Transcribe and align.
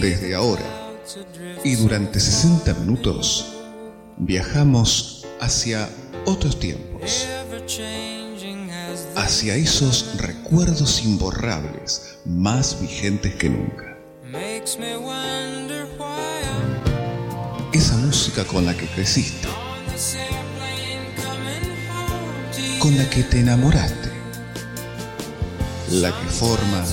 desde 0.00 0.34
ahora. 0.34 0.62
Y 1.64 1.76
durante 1.76 2.20
60 2.20 2.74
minutos 2.74 3.54
viajamos 4.18 5.26
hacia 5.40 5.88
otros 6.26 6.58
tiempos, 6.58 7.26
hacia 9.16 9.54
esos 9.54 10.16
recuerdos 10.18 11.02
imborrables 11.04 12.18
más 12.26 12.80
vigentes 12.80 13.34
que 13.36 13.48
nunca. 13.48 13.98
Esa 17.72 17.96
música 17.96 18.44
con 18.44 18.66
la 18.66 18.76
que 18.76 18.86
creciste, 18.86 19.48
con 22.78 22.96
la 22.98 23.08
que 23.08 23.22
te 23.22 23.40
enamoraste, 23.40 24.10
la 25.90 26.10
que 26.10 26.28
forma 26.28 26.84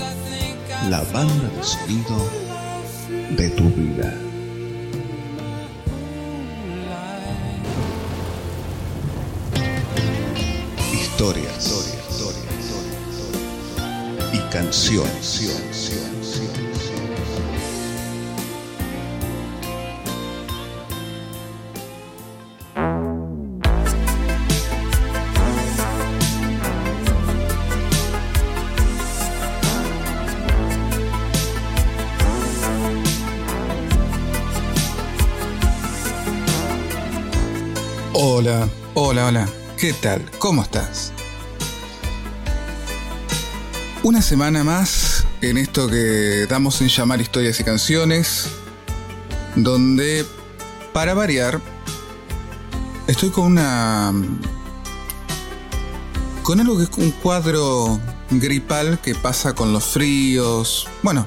la 0.90 1.02
banda 1.12 1.50
de 1.50 1.64
sonido 1.64 2.45
de 3.36 3.50
tu 3.50 3.70
vida. 3.70 4.14
Historia, 10.94 11.50
historia, 11.58 11.96
historia, 12.10 12.44
historia, 12.60 13.00
y 14.34 14.40
canciones. 14.52 16.25
Hola, 38.46 38.70
hola, 38.94 39.26
hola. 39.26 39.50
¿Qué 39.76 39.92
tal? 39.92 40.30
¿Cómo 40.38 40.62
estás? 40.62 41.12
Una 44.04 44.22
semana 44.22 44.64
más 44.64 45.26
en 45.42 45.58
esto 45.58 45.88
que 45.88 46.46
damos 46.48 46.80
en 46.82 46.90
llamar 46.90 47.20
historias 47.22 47.60
y 47.60 47.64
canciones, 47.64 48.50
donde, 49.56 50.28
para 50.94 51.16
variar, 51.16 51.60
estoy 53.08 53.32
con 53.32 53.46
una... 53.46 54.14
con 56.44 56.60
algo 56.60 56.78
que 56.78 56.84
es 56.84 56.90
un 56.98 57.10
cuadro 57.10 58.00
gripal 58.30 59.00
que 59.00 59.16
pasa 59.16 59.54
con 59.54 59.74
los 59.74 59.86
fríos. 59.86 60.88
Bueno, 61.02 61.26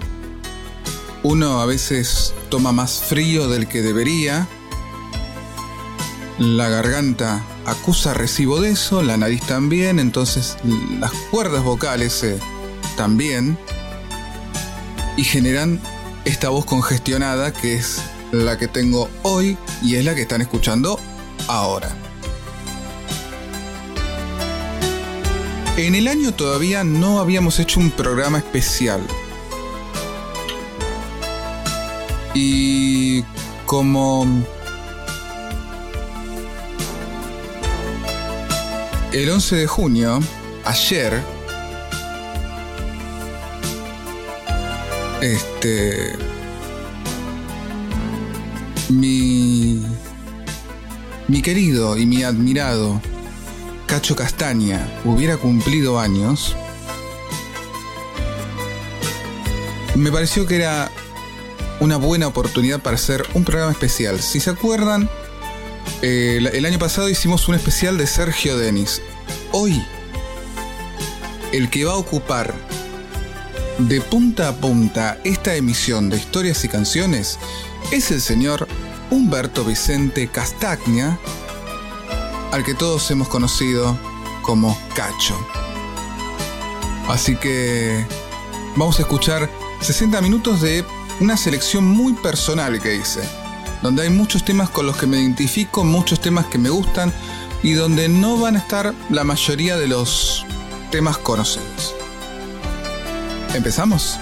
uno 1.25 1.61
a 1.61 1.67
veces 1.67 2.33
toma 2.49 2.71
más 2.71 3.03
frío 3.03 3.49
del 3.49 3.67
que 3.67 3.83
debería. 3.83 4.47
La 6.39 6.69
garganta 6.69 7.43
acusa 7.67 8.15
recibo 8.15 8.61
de 8.61 8.71
eso, 8.71 9.03
la 9.03 9.17
nariz 9.17 9.43
también, 9.43 9.99
entonces 9.99 10.57
las 11.01 11.11
cuerdas 11.33 11.65
vocales 11.65 12.23
eh, 12.23 12.39
también. 12.97 13.59
Y 15.17 15.25
generan 15.25 15.81
esta 16.25 16.51
voz 16.51 16.65
congestionada 16.65 17.53
que 17.53 17.75
es 17.75 18.01
la 18.31 18.57
que 18.57 18.69
tengo 18.69 19.11
hoy 19.23 19.59
y 19.83 19.97
es 19.97 20.05
la 20.05 20.15
que 20.15 20.23
están 20.23 20.41
escuchando 20.41 21.01
ahora. 21.49 21.91
En 25.77 25.97
el 25.97 26.07
año 26.07 26.33
todavía 26.33 26.85
no 26.85 27.19
habíamos 27.19 27.59
hecho 27.59 27.81
un 27.81 27.91
programa 27.91 28.39
especial. 28.39 29.01
Y 32.33 33.25
como 33.67 34.25
el 39.13 39.31
11 39.31 39.57
de 39.57 39.67
junio, 39.67 40.21
ayer, 40.65 41.23
este, 45.23 46.15
mi, 48.91 49.83
mi 51.27 51.43
querido 51.43 51.97
y 51.97 52.07
mi 52.07 52.23
admirado 52.23 53.01
Cacho 53.87 54.15
Castaña 54.15 54.87
hubiera 55.05 55.39
cumplido 55.39 55.99
años, 55.99 56.55
me 59.95 60.13
pareció 60.13 60.47
que 60.47 60.57
era 60.57 60.91
una 61.81 61.97
buena 61.97 62.27
oportunidad 62.27 62.81
para 62.81 62.97
hacer 62.97 63.25
un 63.35 63.45
programa 63.45 63.73
especial. 63.73 64.21
Si 64.21 64.41
se 64.41 64.51
acuerdan, 64.51 65.09
eh, 66.03 66.39
el, 66.53 66.65
año 66.65 66.79
pasado 66.79 67.09
hicimos 67.09 67.49
un 67.49 67.57
especial 67.57 67.99
de 67.99 68.07
Sergio 68.07 68.57
Denis. 68.57 69.03
Hoy, 69.51 69.85
el 71.53 71.71
que 71.71 71.85
va 71.85 71.95
a 71.95 71.97
ocupar 71.97 72.55
de 73.79 74.01
punta 74.01 74.49
a 74.49 74.53
punta 74.55 75.19
esta 75.25 75.57
emisión 75.57 76.09
de 76.09 76.17
historias 76.17 76.65
y 76.65 76.69
canciones 76.69 77.39
es 77.91 78.11
el 78.11 78.21
señor 78.21 78.69
Humberto 79.11 79.65
Vicente 79.65 80.29
Castagna, 80.29 81.19
al 82.53 82.65
que 82.65 82.75
todos 82.75 83.11
hemos 83.11 83.29
conocido 83.29 83.99
como 84.43 84.79
Cacho. 84.95 85.37
Así 87.09 87.37
que 87.37 88.07
vamos 88.77 88.99
a 88.99 89.03
escuchar 89.03 89.51
60 89.81 90.21
minutos 90.21 90.61
de 90.61 90.85
una 91.21 91.37
selección 91.37 91.85
muy 91.85 92.13
personal 92.13 92.81
que 92.81 92.95
hice, 92.95 93.23
donde 93.83 94.03
hay 94.03 94.11
muchos 94.11 94.45
temas 94.45 94.71
con 94.71 94.87
los 94.87 94.97
que 94.97 95.07
me 95.07 95.21
identifico, 95.21 95.85
muchos 95.85 96.21
temas 96.21 96.47
que 96.47 96.59
me 96.59 96.71
gustan 96.71 97.13
y 97.63 97.73
donde 97.73 98.09
no 98.09 98.39
van 98.39 98.57
a 98.57 98.59
estar 98.59 98.95
la 99.11 99.25
mayoría 99.25 99.77
de 99.77 99.89
los 99.89 100.45
temas 100.91 101.19
conocidos. 101.19 101.95
¿Empezamos? 103.55 104.19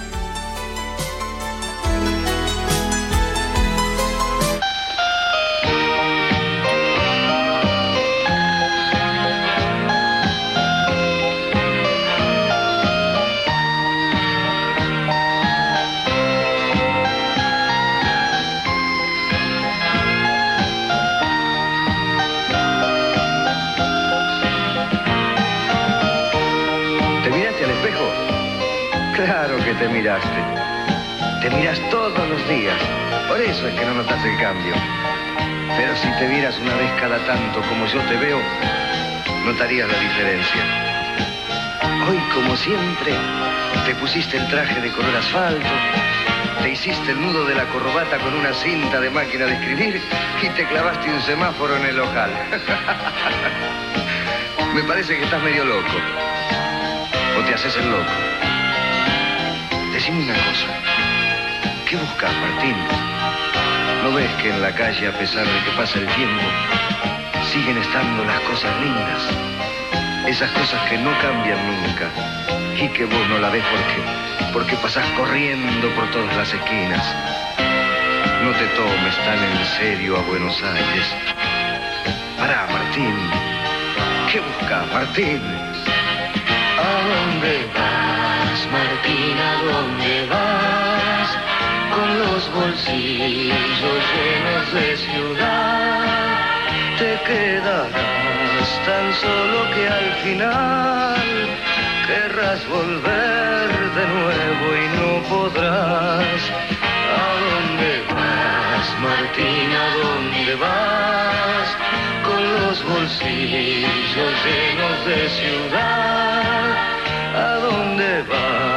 Miraste. 29.97 30.41
Te 31.41 31.49
miras 31.49 31.79
todos 31.89 32.29
los 32.29 32.47
días. 32.47 32.77
Por 33.27 33.41
eso 33.41 33.67
es 33.67 33.73
que 33.73 33.83
no 33.85 33.95
notas 33.95 34.23
el 34.23 34.37
cambio. 34.37 34.75
Pero 35.75 35.95
si 35.95 36.07
te 36.19 36.27
vieras 36.27 36.55
una 36.59 36.75
vez 36.75 36.91
cada 36.99 37.17
tanto 37.25 37.63
como 37.67 37.87
yo 37.87 37.99
te 38.01 38.15
veo, 38.17 38.39
notarías 39.43 39.91
la 39.91 39.99
diferencia. 39.99 40.61
Hoy, 42.07 42.19
como 42.33 42.55
siempre, 42.57 43.15
te 43.85 43.95
pusiste 43.95 44.37
el 44.37 44.47
traje 44.49 44.79
de 44.81 44.91
color 44.91 45.15
asfalto, 45.15 45.65
te 46.61 46.69
hiciste 46.71 47.11
el 47.11 47.19
nudo 47.19 47.45
de 47.45 47.55
la 47.55 47.65
corbata 47.65 48.19
con 48.19 48.35
una 48.35 48.53
cinta 48.53 48.99
de 48.99 49.09
máquina 49.09 49.45
de 49.45 49.53
escribir 49.53 49.99
y 50.43 50.49
te 50.49 50.67
clavaste 50.67 51.11
un 51.11 51.21
semáforo 51.21 51.75
en 51.75 51.85
el 51.85 51.99
ojal. 51.99 52.29
Me 54.75 54.83
parece 54.83 55.17
que 55.17 55.23
estás 55.23 55.41
medio 55.41 55.65
loco. 55.65 55.97
¿O 57.39 57.43
te 57.45 57.55
haces 57.55 57.75
el 57.77 57.89
loco? 57.89 58.11
Decime 60.07 60.23
una 60.23 60.35
cosa. 60.35 60.67
¿Qué 61.85 61.97
buscas, 61.97 62.31
Martín? 62.37 62.77
¿No 64.03 64.13
ves 64.13 64.31
que 64.41 64.51
en 64.51 64.61
la 64.61 64.73
calle, 64.73 65.05
a 65.05 65.11
pesar 65.11 65.45
de 65.45 65.63
que 65.65 65.71
pasa 65.75 65.99
el 65.99 66.07
tiempo, 66.07 66.43
siguen 67.51 67.77
estando 67.77 68.23
las 68.23 68.39
cosas 68.39 68.71
lindas? 68.79 69.21
Esas 70.25 70.49
cosas 70.51 70.81
que 70.89 70.97
no 70.97 71.11
cambian 71.19 71.59
nunca 71.67 72.09
y 72.81 72.87
que 72.87 73.03
vos 73.03 73.27
no 73.27 73.39
la 73.39 73.49
ves 73.49 73.65
porque, 73.69 74.53
porque 74.53 74.75
pasás 74.77 75.05
corriendo 75.17 75.89
por 75.89 76.09
todas 76.11 76.37
las 76.37 76.53
esquinas. 76.53 77.05
No 78.45 78.51
te 78.51 78.65
tomes 78.79 79.17
tan 79.25 79.43
en 79.43 79.65
serio 79.77 80.19
a 80.19 80.21
Buenos 80.21 80.63
Aires. 80.63 81.15
Pará, 82.37 82.65
Martín. 82.71 83.13
¿Qué 84.31 84.39
buscas, 84.39 84.87
Martín? 84.93 85.41
¿A 86.79 87.01
dónde 87.09 87.67
vas, 87.75 88.06
imagina 89.07 89.47
dónde 89.63 90.27
vas 90.27 91.29
con 91.95 92.19
los 92.19 92.53
bolsillos 92.53 94.01
llenos 94.13 94.73
de 94.73 94.97
ciudad. 94.97 96.05
Te 96.97 97.19
quedarás 97.25 98.69
tan 98.85 99.13
solo 99.13 99.59
que 99.73 99.87
al 99.87 100.11
final 100.23 101.23
querrás 102.07 102.67
volver 102.67 103.67
de 103.97 104.07
nuevo 104.07 104.65
y 104.75 104.87
no 104.97 105.23
podrás. 105.29 106.41
¿A 107.15 107.29
dónde 107.47 108.03
vas, 108.13 108.87
Martina? 109.01 109.81
¿Dónde 110.03 110.55
vas? 110.55 111.67
Con 112.25 112.41
los 112.61 112.83
bolsillos 112.83 114.33
llenos 114.45 115.05
de 115.05 115.29
ciudad. 115.29 116.67
¿A 117.35 117.55
dónde 117.61 118.23
vas? 118.23 118.76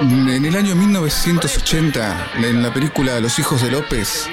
En 0.00 0.44
el 0.44 0.56
año 0.56 0.74
1980, 0.74 2.30
en 2.36 2.62
la 2.62 2.72
película 2.72 3.20
Los 3.20 3.38
hijos 3.38 3.62
de 3.62 3.70
López, 3.70 4.28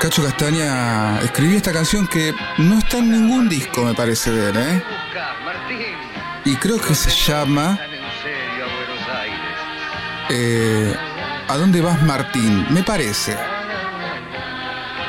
Cacho 0.00 0.22
Castaña 0.22 1.20
escribió 1.20 1.56
esta 1.56 1.72
canción 1.72 2.06
que 2.06 2.34
no 2.58 2.78
está 2.78 2.98
en 2.98 3.10
ningún 3.10 3.48
disco, 3.48 3.84
me 3.84 3.94
parece 3.94 4.30
ver, 4.30 4.56
¿eh? 4.56 4.82
Y 6.44 6.56
creo 6.56 6.80
que 6.80 6.94
se 6.94 7.10
llama 7.10 7.78
eh, 10.30 10.96
¿A 11.48 11.56
dónde 11.56 11.80
vas 11.80 12.00
Martín? 12.02 12.66
Me 12.70 12.84
parece. 12.84 13.36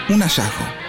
Un 0.09 0.21
hallazgo. 0.21 0.80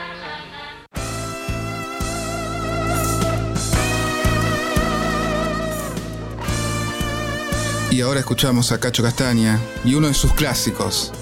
Y 7.93 8.01
ahora 8.01 8.21
escuchamos 8.21 8.73
a 8.73 8.81
Cacho 8.81 9.03
Castaña 9.03 9.61
y 9.85 9.95
uno 9.95 10.09
de 10.09 10.15
sus 10.15 10.33
clásicos. 10.33 11.13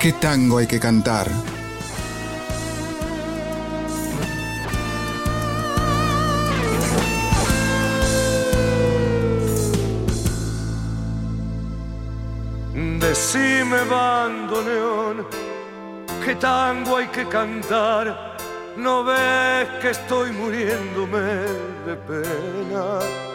¿Qué 0.00 0.12
tango 0.12 0.58
hay 0.58 0.66
que 0.66 0.80
cantar? 0.80 1.30
Decime, 12.74 13.84
bandoneón, 13.88 15.28
qué 16.24 16.34
tango 16.34 16.96
hay 16.96 17.06
que 17.06 17.24
cantar. 17.28 18.36
No 18.76 19.04
ves 19.04 19.68
que 19.80 19.90
estoy 19.90 20.32
muriéndome 20.32 21.20
de 21.86 21.94
pena 22.04 23.33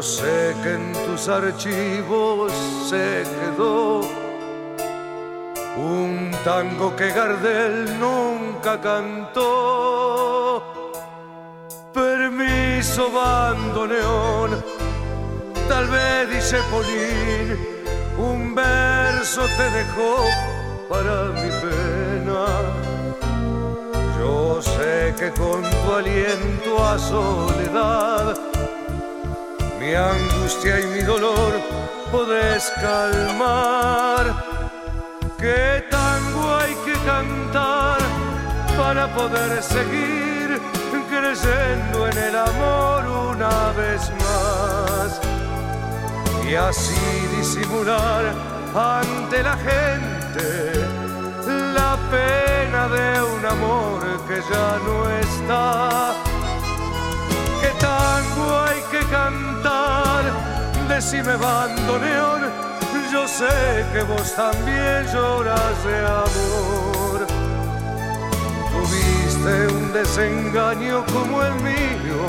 yo 0.00 0.06
sé 0.06 0.56
que 0.62 0.72
en 0.76 0.92
tus 1.04 1.28
archivos 1.28 2.50
se 2.88 3.22
quedó 3.36 4.00
un 5.76 6.30
tango 6.42 6.96
que 6.96 7.10
Gardel 7.10 8.00
nunca 8.00 8.80
cantó. 8.80 10.62
Permiso, 11.92 13.10
bandoneón, 13.12 14.64
tal 15.68 15.86
vez 15.88 16.30
dice 16.30 16.56
Polín, 16.70 17.58
un 18.16 18.54
verso 18.54 19.42
te 19.58 19.70
dejó 19.80 20.24
para 20.88 21.24
mi 21.40 21.50
pena. 21.64 22.46
Yo 24.18 24.62
sé 24.62 25.14
que 25.18 25.30
con 25.38 25.60
tu 25.60 25.92
aliento 25.92 26.82
a 26.86 26.98
soledad 26.98 28.50
mi 29.80 29.94
angustia 29.94 30.78
y 30.78 30.86
mi 30.86 31.00
dolor 31.00 31.52
podés 32.12 32.70
calmar. 32.82 34.24
¿Qué 35.38 35.82
tango 35.90 36.56
hay 36.56 36.74
que 36.84 36.92
cantar 37.06 37.98
para 38.76 39.08
poder 39.14 39.62
seguir 39.62 40.60
creyendo 41.08 42.08
en 42.08 42.18
el 42.18 42.36
amor 42.36 43.00
una 43.34 43.72
vez 43.72 44.02
más? 44.24 45.20
Y 46.46 46.54
así 46.54 47.26
disimular 47.38 48.22
ante 48.74 49.42
la 49.42 49.56
gente 49.56 50.46
la 51.74 51.96
pena 52.14 52.86
de 52.88 53.22
un 53.22 53.46
amor 53.46 54.00
que 54.28 54.36
ya 54.52 54.78
no 54.86 55.08
está 55.08 56.14
¿Qué 57.60 57.70
tango 57.78 58.58
hay 58.60 58.69
cantar? 59.10 60.24
Decime 60.88 61.36
bandoneón, 61.36 62.42
yo 63.12 63.26
sé 63.26 63.84
que 63.92 64.02
vos 64.02 64.34
también 64.34 65.06
lloras 65.12 65.84
de 65.84 65.98
amor. 66.06 67.26
Tuviste 68.72 69.66
un 69.74 69.92
desengaño 69.92 71.04
como 71.06 71.42
el 71.42 71.54
mío, 71.56 72.22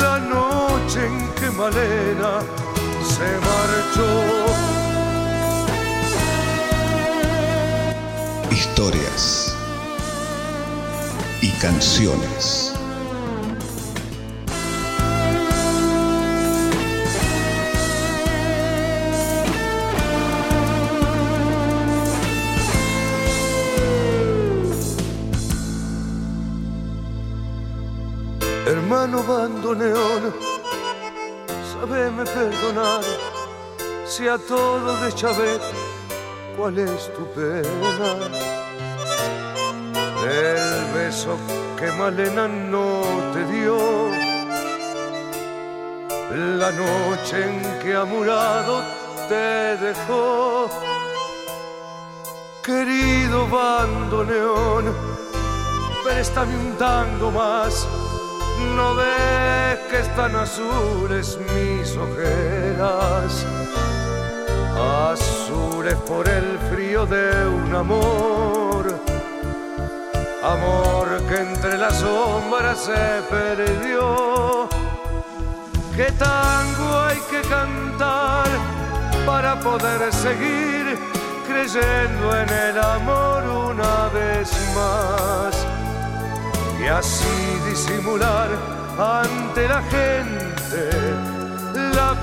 la 0.00 0.18
noche 0.18 1.06
en 1.06 1.28
que 1.34 1.50
Malena 1.50 2.40
se 3.14 3.28
marchó. 3.48 4.10
Historias 8.50 9.54
y 11.40 11.50
canciones 11.60 12.65
todo 34.38 34.96
de 35.04 35.12
Chávez, 35.12 35.60
cuál 36.56 36.78
es 36.78 37.12
tu 37.14 37.26
pena. 37.32 38.16
El 40.22 40.94
beso 40.94 41.36
que 41.78 41.90
Malena 41.92 42.48
no 42.48 43.02
te 43.32 43.44
dio, 43.52 43.76
la 46.58 46.70
noche 46.72 47.44
en 47.44 47.78
que 47.80 47.94
amurado 47.94 48.82
te 49.28 49.76
dejó. 49.76 50.68
Querido 52.62 53.46
bandoneón, 53.48 54.94
préstame 56.04 56.56
un 56.56 56.76
tango 56.76 57.30
más 57.30 57.86
no 58.74 58.94
ves 58.94 59.78
que 59.90 60.00
están 60.00 60.34
azules 60.34 61.38
mis 61.54 61.96
ojeras, 61.96 63.46
azules 64.76 65.94
por 66.06 66.28
el 66.28 66.58
frío 66.70 67.06
de 67.06 67.48
un 67.48 67.74
amor, 67.74 69.00
amor 70.42 71.22
que 71.28 71.36
entre 71.40 71.78
las 71.78 71.94
sombras 71.96 72.78
se 72.78 73.22
perdió. 73.30 74.68
¿Qué 75.96 76.12
tango 76.12 76.98
hay 77.06 77.18
que 77.30 77.40
cantar 77.48 78.46
para 79.24 79.58
poder 79.60 80.12
seguir 80.12 80.98
creyendo 81.48 82.36
en 82.36 82.48
el 82.48 82.78
amor 82.78 83.42
una 83.70 84.08
vez 84.08 84.50
más? 84.74 85.66
y 86.86 86.88
así 86.88 87.60
disimular 87.68 88.48
ante 88.98 89.68
la 89.68 89.82
gente 89.82 91.35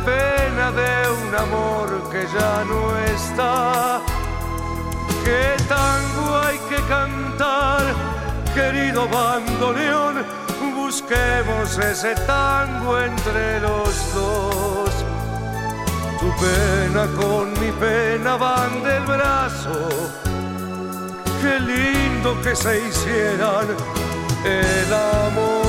pena 0.06 0.72
de 0.72 1.10
un 1.10 1.36
amor 1.36 2.10
que 2.12 2.26
ya 2.38 2.64
no 2.66 2.98
está. 3.16 4.02
¿Qué 5.24 5.56
tango 5.68 6.38
hay 6.46 6.58
que 6.70 6.82
cantar, 6.88 7.82
querido 8.54 9.08
bandoneón? 9.08 10.26
Busquemos 10.76 11.78
ese 11.78 12.14
tango 12.28 13.00
entre 13.00 13.60
los 13.62 14.14
dos. 14.14 14.90
Tu 16.20 16.30
pena 16.44 17.08
con 17.20 17.52
mi 17.60 17.72
pena 17.72 18.36
van 18.36 18.84
del 18.84 19.04
brazo. 19.04 19.90
Qué 21.42 21.60
lindo 21.60 22.40
que 22.42 22.56
se 22.56 22.88
hicieran 22.88 23.68
el 24.46 24.94
amor. 24.94 25.63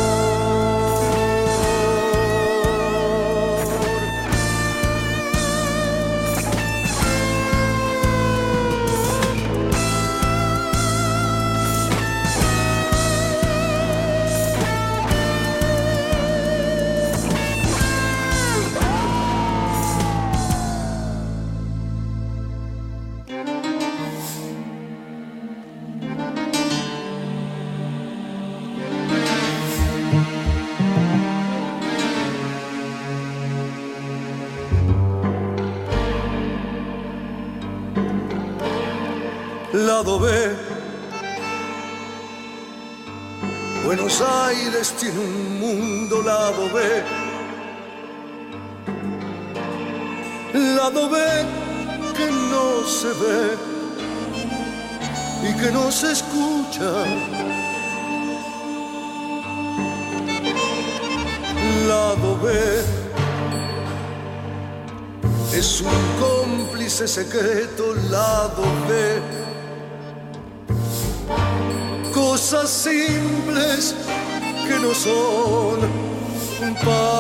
Lado 39.96 40.18
B. 40.18 40.28
Buenos 43.84 44.20
Aires 44.20 44.92
tiene 44.98 45.20
un 45.20 45.60
mundo 45.60 46.20
lado 46.20 46.68
B. 46.74 46.82
Lado 50.74 51.08
B 51.08 51.18
que 52.16 52.28
no 52.28 52.84
se 52.84 53.06
ve 53.22 53.56
y 55.48 55.54
que 55.60 55.70
no 55.70 55.92
se 55.92 56.10
escucha. 56.10 56.90
Lado 61.86 62.36
B 62.42 62.50
es 65.56 65.80
un 65.82 65.92
cómplice 66.20 67.06
secreto, 67.06 67.94
lado 68.10 68.64
B. 68.88 69.43
Cosas 72.54 72.70
simples 72.70 73.96
que 74.68 74.78
no 74.78 74.94
son 74.94 75.80
para 76.84 77.13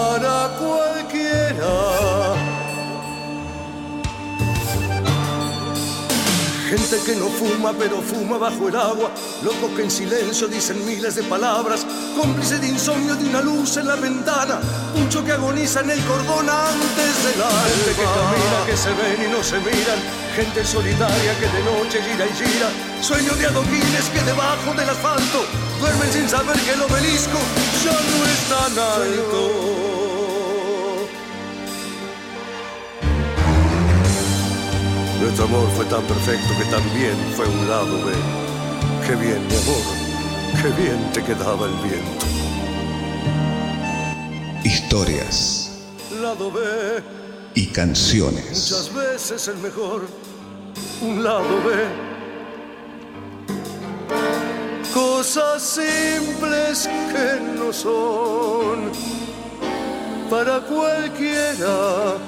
Gente 6.76 6.98
que 7.06 7.14
no 7.14 7.28
fuma 7.28 7.72
pero 7.78 8.02
fuma 8.02 8.36
bajo 8.36 8.66
el 8.66 8.74
agua, 8.74 9.08
locos 9.44 9.70
que 9.76 9.82
en 9.82 9.90
silencio 9.92 10.48
dicen 10.48 10.84
miles 10.84 11.14
de 11.14 11.22
palabras, 11.22 11.86
cómplice 12.20 12.58
de 12.58 12.66
insomnio 12.66 13.14
de 13.14 13.28
una 13.28 13.42
luz 13.42 13.76
en 13.76 13.86
la 13.86 13.94
ventana, 13.94 14.58
mucho 14.98 15.24
que 15.24 15.30
agoniza 15.30 15.82
en 15.82 15.90
el 15.90 16.00
cordón 16.04 16.50
antes 16.50 17.24
del 17.26 17.42
alba. 17.42 17.62
Gente 17.62 17.90
que 17.94 18.02
camina, 18.02 18.66
que 18.66 18.76
se 18.76 18.88
ven 18.90 19.22
y 19.24 19.30
no 19.30 19.40
se 19.44 19.58
miran, 19.60 20.00
gente 20.34 20.64
solitaria 20.64 21.38
que 21.38 21.46
de 21.46 21.62
noche 21.62 22.02
gira 22.02 22.26
y 22.26 22.32
gira, 22.42 22.68
sueño 23.00 23.34
de 23.36 23.46
adoquines 23.46 24.10
que 24.12 24.20
debajo 24.22 24.74
del 24.76 24.90
asfalto 24.90 25.46
duermen 25.78 26.12
sin 26.12 26.28
saber 26.28 26.58
que 26.58 26.72
el 26.72 26.82
obelisco 26.82 27.38
ya 27.84 27.92
no 27.92 28.18
es 28.26 28.48
tan 28.50 28.78
alto. 28.78 29.73
Nuestro 35.24 35.46
amor 35.46 35.66
fue 35.74 35.86
tan 35.86 36.02
perfecto 36.02 36.48
que 36.58 36.64
también 36.66 37.16
fue 37.34 37.48
un 37.48 37.66
lado 37.66 37.96
B. 38.04 38.12
Qué 39.06 39.16
bien, 39.16 39.40
mi 39.48 39.54
amor, 39.54 39.82
qué 40.60 40.82
bien 40.82 41.12
te 41.14 41.22
quedaba 41.22 41.66
el 41.66 41.72
viento. 41.76 42.26
Historias 44.62 45.80
Lado 46.20 46.52
B, 46.52 46.60
y 47.54 47.66
canciones. 47.68 48.70
muchas 48.70 48.94
veces 48.94 49.48
el 49.48 49.56
mejor, 49.56 50.06
un 51.00 51.24
lado 51.24 51.62
B. 51.64 51.72
Cosas 54.92 55.62
simples 55.62 56.86
que 56.86 57.40
no 57.56 57.72
son 57.72 58.92
para 60.28 60.60
cualquiera. 60.60 62.18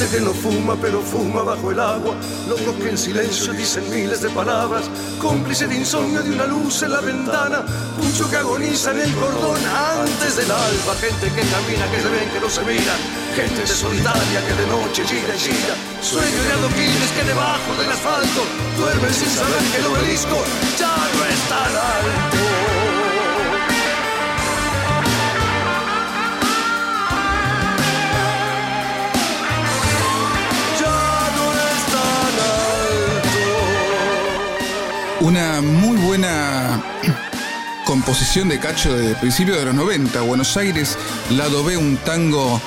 Gente 0.00 0.16
que 0.16 0.24
no 0.24 0.32
fuma 0.32 0.76
pero 0.80 1.02
fuma 1.02 1.42
bajo 1.42 1.70
el 1.70 1.78
agua, 1.78 2.14
locos 2.48 2.74
que 2.80 2.88
en 2.88 2.96
silencio 2.96 3.52
dicen 3.52 3.84
miles 3.90 4.22
de 4.22 4.30
palabras, 4.30 4.88
cómplice 5.20 5.66
de 5.66 5.76
insomnio 5.76 6.22
de 6.22 6.30
una 6.30 6.46
luz 6.46 6.82
en 6.82 6.92
la 6.92 7.02
ventana, 7.02 7.66
mucho 8.00 8.30
que 8.30 8.36
agoniza 8.38 8.92
en 8.92 9.00
el 9.00 9.12
cordón 9.12 9.60
antes 9.60 10.36
del 10.36 10.50
alba, 10.50 10.94
gente 10.98 11.26
que 11.26 11.42
camina, 11.42 11.84
que 11.92 12.00
se 12.00 12.08
ven, 12.08 12.30
que 12.32 12.40
no 12.40 12.48
se 12.48 12.62
mira, 12.62 12.96
gente 13.36 13.66
solitaria 13.66 14.40
que 14.46 14.54
de 14.54 14.66
noche 14.68 15.04
gira 15.04 15.36
y 15.36 15.38
gira, 15.38 15.74
sueño 16.00 16.42
de 16.44 16.52
adoquines 16.52 17.12
que 17.12 17.24
debajo 17.24 17.70
del 17.78 17.92
asfalto 17.92 18.40
duermen 18.78 19.12
sin 19.12 19.28
saber 19.28 19.62
que 19.70 19.78
el 19.80 19.86
obelisco 19.86 20.36
ya 20.78 20.96
no 20.96 21.24
es 21.26 21.52
alto. 21.52 22.69
Una 35.30 35.60
muy 35.60 35.96
buena 35.96 36.82
composición 37.86 38.48
de 38.48 38.58
Cacho 38.58 38.92
de 38.96 39.14
principios 39.14 39.58
de 39.58 39.64
los 39.66 39.74
90. 39.76 40.22
Buenos 40.22 40.56
Aires, 40.56 40.98
lado 41.30 41.62
B, 41.62 41.76
un 41.76 41.98
tango 41.98 42.60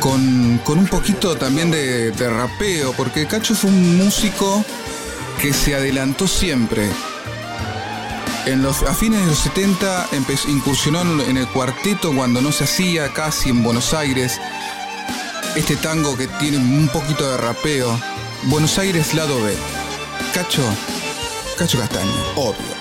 con, 0.00 0.60
con 0.64 0.78
un 0.78 0.86
poquito 0.86 1.34
también 1.34 1.70
de, 1.70 2.12
rapeo, 2.12 2.92
porque 2.92 3.26
Cacho 3.26 3.54
fue 3.54 3.70
un 3.70 3.96
músico 3.96 4.62
que 5.40 5.54
se 5.54 5.74
adelantó 5.74 6.28
siempre. 6.28 6.90
En 8.44 8.62
los, 8.62 8.82
a 8.82 8.92
fines 8.92 9.20
de 9.20 9.26
los 9.26 9.38
70 9.38 10.08
empezó, 10.12 10.50
incursionó 10.50 11.00
en 11.00 11.22
en 11.22 11.36
el 11.38 11.48
cuarteto 11.48 12.14
cuando 12.14 12.42
no 12.42 12.52
se 12.52 12.64
hacía 12.64 13.14
casi 13.14 13.48
en 13.48 13.62
Buenos 13.62 13.94
Aires. 13.94 14.38
Este 15.56 15.76
tango 15.76 16.18
que 16.18 16.26
tiene 16.26 16.58
un 16.58 16.90
poquito 16.92 17.26
de 17.30 17.38
rapeo. 17.38 17.98
Buenos 18.42 18.78
Aires, 18.78 19.14
lado 19.14 19.42
B. 19.42 19.54
Cacho, 20.34 20.62
Cacho 21.56 21.78
Castaño, 21.78 22.10
obvio. 22.34 22.74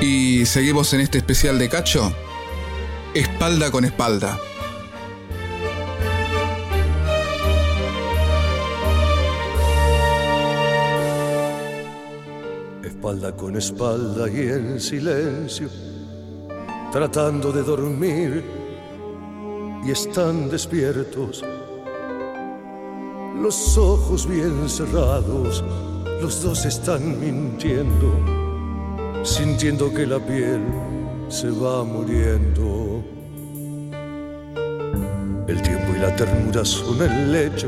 Y 0.00 0.46
seguimos 0.46 0.92
en 0.92 1.00
este 1.00 1.18
especial 1.18 1.58
de 1.58 1.68
Cacho. 1.68 2.14
Espalda 3.14 3.70
con 3.72 3.84
espalda. 3.84 4.38
Con 13.50 13.58
espalda 13.58 14.30
y 14.30 14.48
en 14.48 14.78
silencio, 14.78 15.68
tratando 16.92 17.50
de 17.50 17.64
dormir 17.64 18.44
y 19.84 19.90
están 19.90 20.48
despiertos. 20.48 21.42
Los 23.42 23.76
ojos 23.76 24.28
bien 24.28 24.68
cerrados, 24.68 25.64
los 26.22 26.40
dos 26.44 26.64
están 26.64 27.18
mintiendo, 27.18 28.14
sintiendo 29.24 29.92
que 29.92 30.06
la 30.06 30.20
piel 30.20 30.62
se 31.28 31.50
va 31.50 31.82
muriendo. 31.82 33.02
El 35.48 35.60
tiempo 35.60 35.92
y 35.96 35.98
la 35.98 36.14
ternura 36.14 36.64
son 36.64 37.02
el 37.02 37.32
lecho 37.32 37.66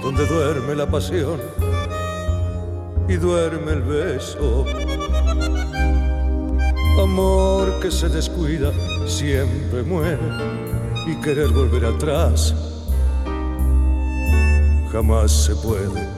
donde 0.00 0.24
duerme 0.26 0.74
la 0.74 0.86
pasión 0.86 1.57
y 3.08 3.16
duerme 3.16 3.72
el 3.72 3.82
beso. 3.82 4.64
Amor 7.02 7.80
que 7.80 7.90
se 7.90 8.08
descuida 8.08 8.72
siempre 9.06 9.82
muere 9.82 10.18
y 11.06 11.14
querer 11.20 11.48
volver 11.48 11.84
atrás 11.86 12.54
jamás 14.92 15.30
se 15.30 15.54
puede. 15.56 16.08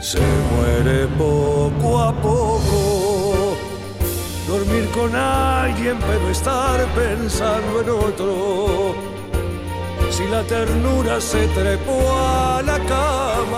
Se 0.00 0.20
muere 0.50 1.06
poco 1.18 1.98
a 1.98 2.12
poco. 2.12 3.56
Dormir 4.46 4.88
con 4.90 5.14
alguien 5.14 5.98
pero 6.00 6.30
estar 6.30 6.84
pensando 6.94 7.80
en 7.80 7.90
otro. 7.90 8.94
Si 10.10 10.26
la 10.26 10.42
ternura 10.42 11.20
se 11.20 11.46
trepó 11.48 12.12
a 12.16 12.62
la 12.62 12.78
cama 12.80 13.49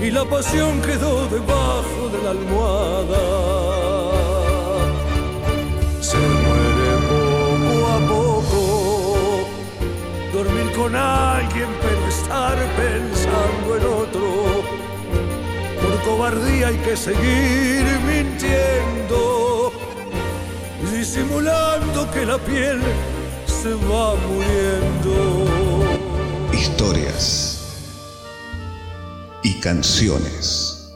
y 0.00 0.10
la 0.10 0.24
pasión 0.24 0.80
quedó 0.80 1.26
debajo 1.28 2.08
de 2.12 2.22
la 2.22 2.30
almohada. 2.30 3.24
Se 6.00 6.16
muere 6.16 6.90
poco 7.08 7.86
a 7.88 7.98
poco, 8.08 9.48
dormir 10.32 10.72
con 10.76 10.94
alguien 10.94 11.68
pero 11.82 12.06
estar 12.08 12.56
pensando 12.76 13.76
en 13.76 13.84
otro. 14.02 14.28
Por 15.82 16.02
cobardía 16.02 16.68
hay 16.68 16.76
que 16.76 16.96
seguir 16.96 17.84
mintiendo, 18.06 19.72
disimulando 20.92 22.10
que 22.12 22.24
la 22.24 22.38
piel 22.38 22.80
se 23.46 23.74
va 23.74 24.14
muriendo. 24.14 25.44
Historias 26.52 27.47
canciones. 29.60 30.92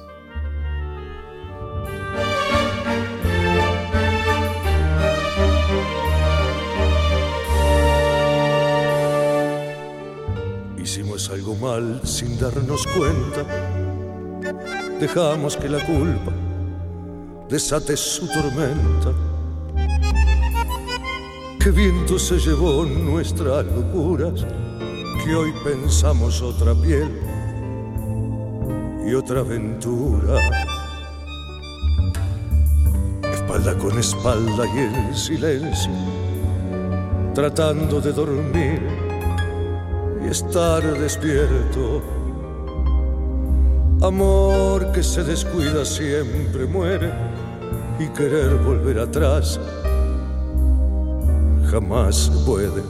Hicimos 10.77 11.31
algo 11.31 11.55
mal 11.57 12.01
sin 12.05 12.39
darnos 12.39 12.87
cuenta. 12.87 13.47
Dejamos 15.01 15.57
que 15.57 15.69
la 15.69 15.85
culpa 15.85 16.33
desate 17.49 17.97
su 17.97 18.27
tormenta. 18.29 19.13
Qué 21.59 21.71
viento 21.71 22.19
se 22.19 22.39
llevó 22.39 22.85
nuestras 22.85 23.67
locuras, 23.67 24.47
que 25.23 25.35
hoy 25.35 25.53
pensamos 25.63 26.41
otra 26.41 26.75
piel 26.75 27.32
otra 29.15 29.41
aventura. 29.41 30.39
Espalda 33.33 33.77
con 33.79 33.99
espalda 33.99 34.67
y 34.75 34.79
en 34.79 35.17
silencio, 35.17 35.93
tratando 37.35 38.01
de 38.01 38.13
dormir 38.13 38.83
y 40.25 40.29
estar 40.29 40.83
despierto. 40.99 42.03
Amor 44.03 44.93
que 44.93 45.03
se 45.03 45.23
descuida 45.23 45.85
siempre 45.85 46.67
muere 46.67 47.13
y 47.99 48.07
querer 48.09 48.57
volver 48.57 48.99
atrás 48.99 49.61
jamás 51.73 52.31
puede. 52.45 52.83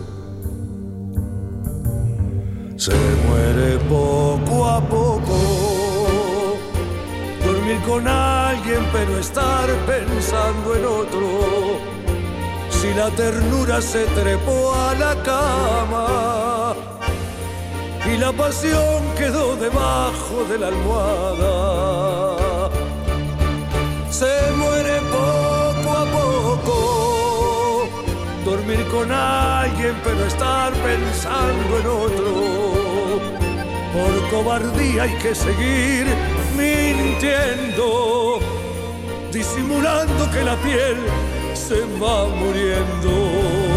Se 2.76 2.92
muere 3.28 3.78
poco 3.88 4.64
a 4.66 4.80
poco. 4.80 5.11
Dormir 7.72 7.88
con 7.88 8.04
alguien 8.06 8.86
pero 8.92 9.18
estar 9.18 9.66
pensando 9.86 10.74
en 10.74 10.84
otro. 10.84 11.78
Si 12.68 12.92
la 12.92 13.08
ternura 13.10 13.80
se 13.80 14.04
trepó 14.04 14.74
a 14.74 14.94
la 14.94 15.14
cama 15.22 16.74
y 18.04 18.18
la 18.18 18.30
pasión 18.32 19.02
quedó 19.16 19.56
debajo 19.56 20.44
de 20.50 20.58
la 20.58 20.66
almohada. 20.68 22.68
Se 24.10 24.52
muere 24.58 25.00
poco 25.10 25.92
a 25.96 26.04
poco 26.12 27.88
dormir 28.44 28.86
con 28.88 29.10
alguien 29.10 29.98
pero 30.04 30.26
estar 30.26 30.74
pensando 30.74 31.78
en 31.80 31.86
otro. 31.86 32.34
Por 33.94 34.28
cobardía 34.30 35.04
hay 35.04 35.14
que 35.22 35.34
seguir 35.34 36.06
mintiendo, 36.56 38.40
disimulando 39.32 40.30
que 40.30 40.42
la 40.42 40.56
piel 40.56 40.96
se 41.54 41.80
va 42.00 42.26
muriendo. 42.28 43.71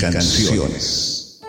Canciones. 0.00 1.40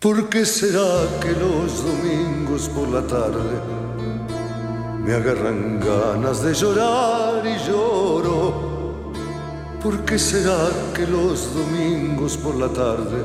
¿Por 0.00 0.28
qué 0.28 0.44
será 0.46 1.06
que 1.20 1.32
los 1.32 1.84
domingos 1.84 2.68
por 2.68 2.88
la 2.88 3.02
tarde 3.06 3.60
me 5.04 5.14
agarran 5.14 5.80
ganas 5.80 6.42
de 6.42 6.54
llorar 6.54 7.44
y 7.46 7.58
lloro? 7.68 9.12
¿Por 9.82 10.04
qué 10.04 10.18
será 10.18 10.68
que 10.94 11.06
los 11.06 11.52
domingos 11.54 12.36
por 12.36 12.54
la 12.56 12.68
tarde 12.68 13.24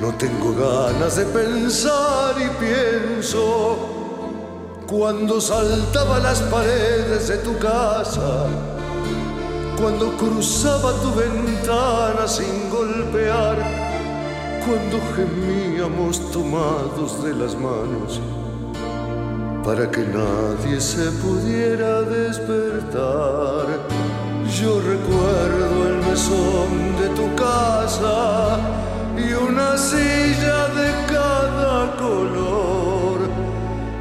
no 0.00 0.14
tengo 0.14 0.54
ganas 0.54 1.16
de 1.16 1.24
pensar 1.24 2.34
y 2.40 2.48
pienso? 2.64 3.93
Cuando 4.86 5.40
saltaba 5.40 6.18
las 6.18 6.40
paredes 6.42 7.28
de 7.28 7.38
tu 7.38 7.58
casa, 7.58 8.46
cuando 9.80 10.16
cruzaba 10.16 10.92
tu 11.00 11.14
ventana 11.14 12.26
sin 12.26 12.70
golpear, 12.70 13.56
cuando 14.66 14.98
gemíamos 15.16 16.30
tomados 16.30 17.22
de 17.24 17.34
las 17.34 17.54
manos 17.54 18.20
para 19.64 19.90
que 19.90 20.02
nadie 20.02 20.78
se 20.78 21.10
pudiera 21.22 22.02
despertar. 22.02 23.66
Yo 24.60 24.80
recuerdo 24.80 25.88
el 25.88 25.96
mesón 26.06 26.96
de 27.00 27.08
tu 27.16 27.34
casa 27.34 28.58
y 29.16 29.32
una 29.32 29.78
silla 29.78 30.68
de 30.68 30.90
cada 31.06 31.96
color 31.96 32.73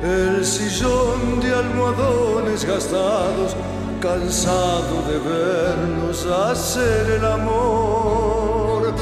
el 0.03 0.45
sillón 0.45 1.39
de 1.39 1.53
almohadones 1.55 2.65
gastados, 2.65 3.55
cansado 4.01 5.01
de 5.07 5.17
vernos 5.17 6.25
hacer 6.25 7.09
el 7.09 7.25
amor. 7.25 8.93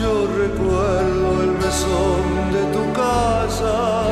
Yo 0.00 0.26
recuerdo 0.38 1.42
el 1.42 1.52
mesón 1.52 2.24
de 2.52 2.62
tu 2.72 2.92
casa 2.94 4.04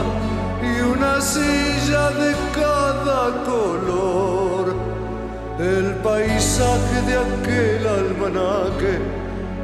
y 0.62 0.80
una 0.82 1.20
silla 1.20 2.10
de 2.10 2.34
cada 2.54 3.44
color. 3.44 4.74
El 5.58 5.94
paisaje 6.02 7.02
de 7.06 7.16
aquel 7.16 7.86
almanaque, 7.86 8.98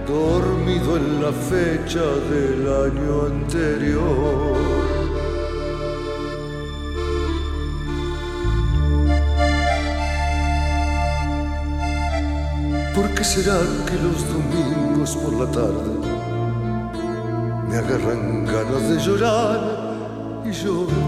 dormido 0.06 0.96
en 0.96 1.22
la 1.22 1.32
fecha 1.32 2.04
del 2.30 2.66
año 2.66 3.26
anterior. 3.26 4.77
Qué 13.18 13.24
será 13.24 13.58
que 13.84 13.94
los 13.94 14.18
domingos 14.28 15.16
por 15.16 15.32
la 15.32 15.50
tarde 15.50 15.90
me 17.68 17.76
agarran 17.76 18.46
ganas 18.46 18.88
de 18.90 18.96
llorar 19.00 19.60
y 20.46 20.52
lloro? 20.52 21.00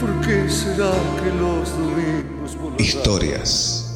¿Por 0.00 0.10
qué 0.22 0.48
será 0.48 0.90
que 1.20 1.30
los 1.38 1.70
domingos 1.72 2.56
por 2.56 2.72
la 2.72 2.80
Historias 2.80 3.94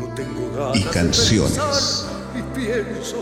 no 0.00 0.06
tengo 0.14 0.50
ganas 0.56 0.78
y 0.78 0.84
canciones 0.84 2.06
de 2.32 2.40
y 2.40 2.42
pienso 2.54 3.16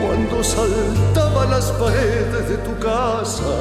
cuando 0.00 0.42
saltaba 0.42 1.46
las 1.46 1.70
paredes 1.82 2.48
de 2.48 2.56
tu 2.56 2.76
casa, 2.80 3.54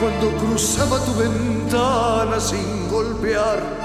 cuando 0.00 0.36
cruzaba 0.38 0.98
tu 1.04 1.14
ventana 1.14 2.40
sin 2.40 2.88
golpear 2.90 3.79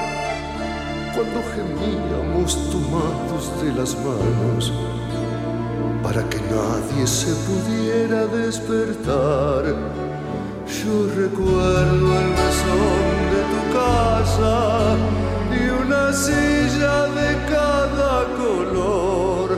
cuando 1.15 1.41
gemíamos 1.56 2.58
tomados 2.69 3.49
de 3.63 3.71
las 3.73 3.95
manos 3.95 4.73
para 6.04 6.21
que 6.30 6.39
nadie 6.41 7.08
se 7.08 7.34
pudiera 7.47 8.25
despertar. 8.28 9.63
Yo 10.67 11.08
recuerdo 11.15 12.08
el 12.21 12.30
mesón 12.39 13.15
de 13.34 13.41
tu 13.54 13.62
casa 13.80 14.97
y 15.58 15.69
una 15.84 16.12
silla 16.12 17.08
de 17.19 17.30
cada 17.49 18.25
color, 18.41 19.58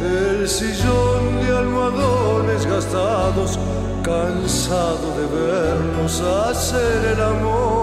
el 0.00 0.48
sillón 0.48 1.40
de 1.42 1.58
almohadones 1.58 2.66
gastados, 2.66 3.58
cansado 4.04 5.06
de 5.18 5.26
vernos 5.26 6.20
hacer 6.20 7.14
el 7.14 7.20
amor. 7.20 7.77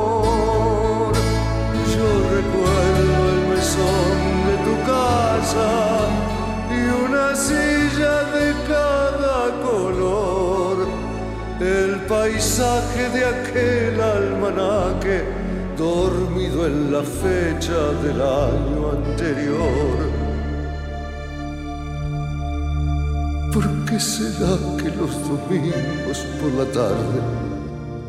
De 3.73 4.57
tu 4.63 4.75
casa 4.85 6.07
y 6.69 7.03
una 7.03 7.35
silla 7.35 8.23
de 8.35 8.53
cada 8.67 9.59
color. 9.63 10.87
El 11.59 12.01
paisaje 12.01 13.09
de 13.09 13.25
aquel 13.25 13.99
almanaque 13.99 15.23
dormido 15.75 16.67
en 16.67 16.91
la 16.93 17.01
fecha 17.01 17.91
del 18.03 18.21
año 18.21 18.91
anterior. 18.91 19.97
¿Por 23.51 23.85
qué 23.85 23.99
será 23.99 24.57
que 24.77 24.89
los 24.89 25.11
domingos 25.27 26.17
por 26.39 26.51
la 26.51 26.65
tarde 26.71 27.45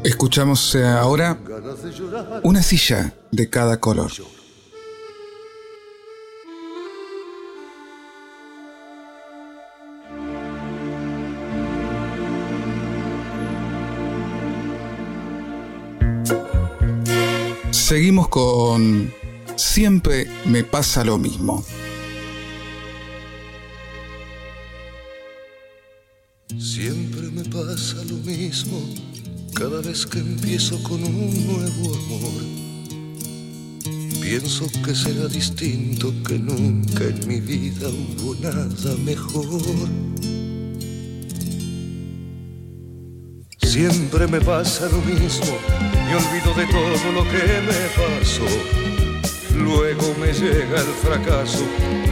Escuchamos 0.05 0.75
eh, 0.75 0.87
ahora 0.87 1.37
una 2.43 2.63
silla 2.63 3.13
de 3.33 3.51
cada 3.51 3.81
color. 3.81 4.11
Seguimos 17.87 18.27
con 18.29 19.15
Siempre 19.55 20.27
me 20.45 20.65
pasa 20.65 21.05
lo 21.05 21.19
mismo. 21.19 21.65
Siempre 26.59 27.31
me 27.31 27.45
pasa 27.45 28.03
lo 28.09 28.17
mismo 28.17 28.81
cada 29.55 29.81
vez 29.83 30.05
que 30.05 30.19
empiezo 30.19 30.83
con 30.83 31.05
un 31.05 31.47
nuevo 31.47 31.95
amor. 31.95 32.43
Pienso 34.21 34.67
que 34.85 34.93
será 34.93 35.29
distinto, 35.29 36.13
que 36.27 36.41
nunca 36.41 37.05
en 37.05 37.29
mi 37.29 37.39
vida 37.39 37.89
hubo 37.89 38.35
nada 38.41 38.97
mejor. 39.05 39.47
Siempre 44.17 44.39
me 44.39 44.47
pasa 44.47 44.87
lo 44.87 45.03
mismo, 45.03 45.59
me 46.07 46.17
olvido 46.17 46.55
de 46.55 46.67
todo 46.69 47.13
lo 47.13 47.23
que 47.25 47.61
me 47.61 47.83
pasó. 48.01 48.49
Luego 49.55 50.15
me 50.19 50.33
llega 50.33 50.81
el 50.81 50.95
fracaso, 51.05 51.63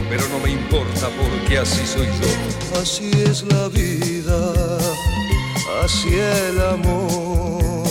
pero 0.07 0.21
no 0.29 0.37
me 0.37 0.51
importa 0.51 1.09
porque 1.17 1.57
así 1.57 1.83
soy 1.83 2.05
yo. 2.05 2.79
Así 2.79 3.09
es 3.09 3.41
la 3.51 3.69
vida, 3.69 4.53
así 5.83 6.13
el 6.13 6.61
amor, 6.61 7.87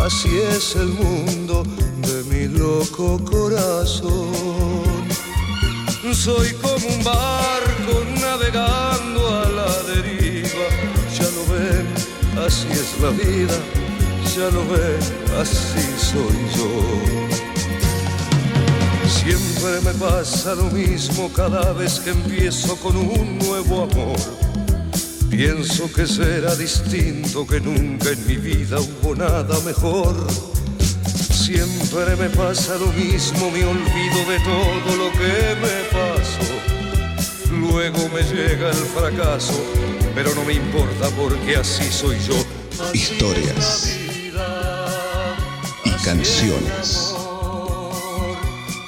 así 0.00 0.38
es 0.54 0.76
el 0.76 0.88
mundo 0.88 1.62
de 2.02 2.22
mi 2.24 2.48
loco 2.48 3.18
corazón. 3.24 4.26
Soy 6.12 6.52
como 6.60 6.86
un 6.86 7.02
barco 7.02 8.04
navegando 8.20 9.25
así 12.46 12.68
es 12.70 13.00
la 13.00 13.10
vida, 13.10 13.58
ya 14.36 14.48
lo 14.50 14.62
ven, 14.68 15.00
así 15.40 15.82
soy 15.98 16.38
yo. 16.56 16.70
Siempre 19.08 19.80
me 19.84 19.92
pasa 19.98 20.54
lo 20.54 20.64
mismo 20.64 21.30
cada 21.34 21.72
vez 21.72 21.98
que 22.00 22.10
empiezo 22.10 22.76
con 22.76 22.96
un 22.96 23.38
nuevo 23.38 23.82
amor. 23.82 24.16
Pienso 25.28 25.92
que 25.92 26.06
será 26.06 26.54
distinto, 26.54 27.46
que 27.46 27.60
nunca 27.60 28.10
en 28.10 28.26
mi 28.26 28.36
vida 28.36 28.78
hubo 28.80 29.16
nada 29.16 29.58
mejor. 29.60 30.14
Siempre 31.08 32.14
me 32.16 32.28
pasa 32.30 32.76
lo 32.76 32.86
mismo, 32.92 33.50
me 33.50 33.64
olvido 33.64 34.18
de 34.30 34.38
todo 34.40 34.96
lo 34.96 35.10
que 35.12 35.56
me 35.62 35.76
pasó. 35.90 36.15
Luego 37.50 38.08
me 38.08 38.22
llega 38.22 38.70
el 38.70 38.84
fracaso 38.94 39.54
pero 40.16 40.34
no 40.34 40.44
me 40.44 40.54
importa 40.54 41.10
porque 41.10 41.56
así 41.56 41.92
soy 41.92 42.16
yo. 42.26 42.34
Historias 42.94 43.98
y 45.84 45.90
canciones. 46.02 47.14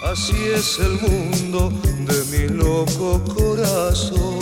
Así 0.03 0.37
es 0.55 0.79
el 0.79 0.93
mundo 1.03 1.71
de 1.85 2.25
mi 2.33 2.49
loco 2.49 3.23
corazón. 3.25 4.39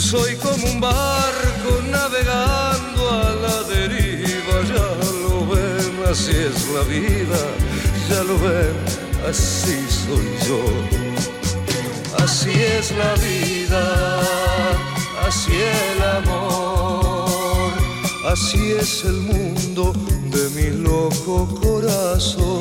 Soy 0.00 0.34
como 0.36 0.66
un 0.66 0.80
barco 0.80 1.82
navegando 1.90 3.10
a 3.10 3.34
la 3.42 3.62
deriva, 3.64 4.62
ya 4.66 4.88
lo 5.22 5.46
ven, 5.46 6.10
así 6.10 6.30
es 6.30 6.68
la 6.70 6.82
vida, 6.82 7.38
ya 8.08 8.22
lo 8.24 8.38
ven, 8.38 8.74
así 9.28 9.78
soy 9.88 10.48
yo. 10.48 11.07
Así 12.22 12.50
es 12.50 12.92
la 12.92 13.14
vida 13.14 14.38
así 15.28 15.52
el 15.52 16.02
amor, 16.02 17.70
así 18.32 18.72
es 18.72 19.04
el 19.04 19.18
mundo 19.32 19.92
de 20.34 20.48
mi 20.56 20.70
loco 20.82 21.46
corazón. 21.60 22.58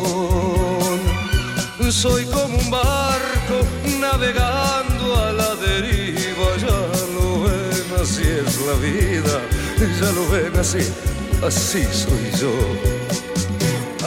Soy 1.90 2.26
como 2.26 2.58
un 2.58 2.70
barco 2.70 3.58
navegando 4.02 5.06
a 5.26 5.32
la 5.32 5.56
deriva, 5.56 6.48
ya 6.66 6.80
lo 7.16 7.44
ven, 7.44 7.88
así 8.02 8.24
es 8.24 8.54
la 8.68 8.76
vida, 8.88 9.36
ya 10.00 10.12
lo 10.12 10.24
ven 10.30 10.54
así, 10.60 10.84
así 11.48 11.84
soy 12.02 12.26
yo. 12.42 12.54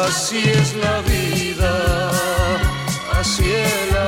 Así 0.07 0.39
es 0.39 0.77
la 0.77 1.01
vida, 1.01 1.73
así 3.19 3.45
el 3.45 3.97
amor, 3.97 4.00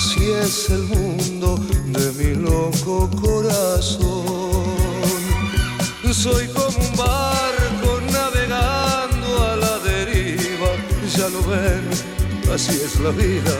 así 0.00 0.30
es 0.30 0.70
el 0.70 0.84
mundo 0.84 1.58
de 1.96 2.12
mi 2.12 2.34
loco 2.34 3.10
corazón. 3.20 4.64
Soy 6.10 6.48
como 6.48 6.78
un 6.78 6.96
barco 6.96 8.00
navegando 8.10 9.28
a 9.50 9.56
la 9.56 9.78
deriva, 9.78 10.70
ya 11.16 11.28
lo 11.28 11.42
ven, 11.52 11.84
así 12.52 12.72
es 12.72 12.98
la 13.00 13.10
vida, 13.10 13.56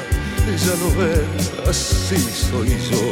ya 0.64 0.74
lo 0.82 0.88
ven, 1.00 1.28
así 1.68 2.18
soy 2.50 2.70
yo. 2.90 3.04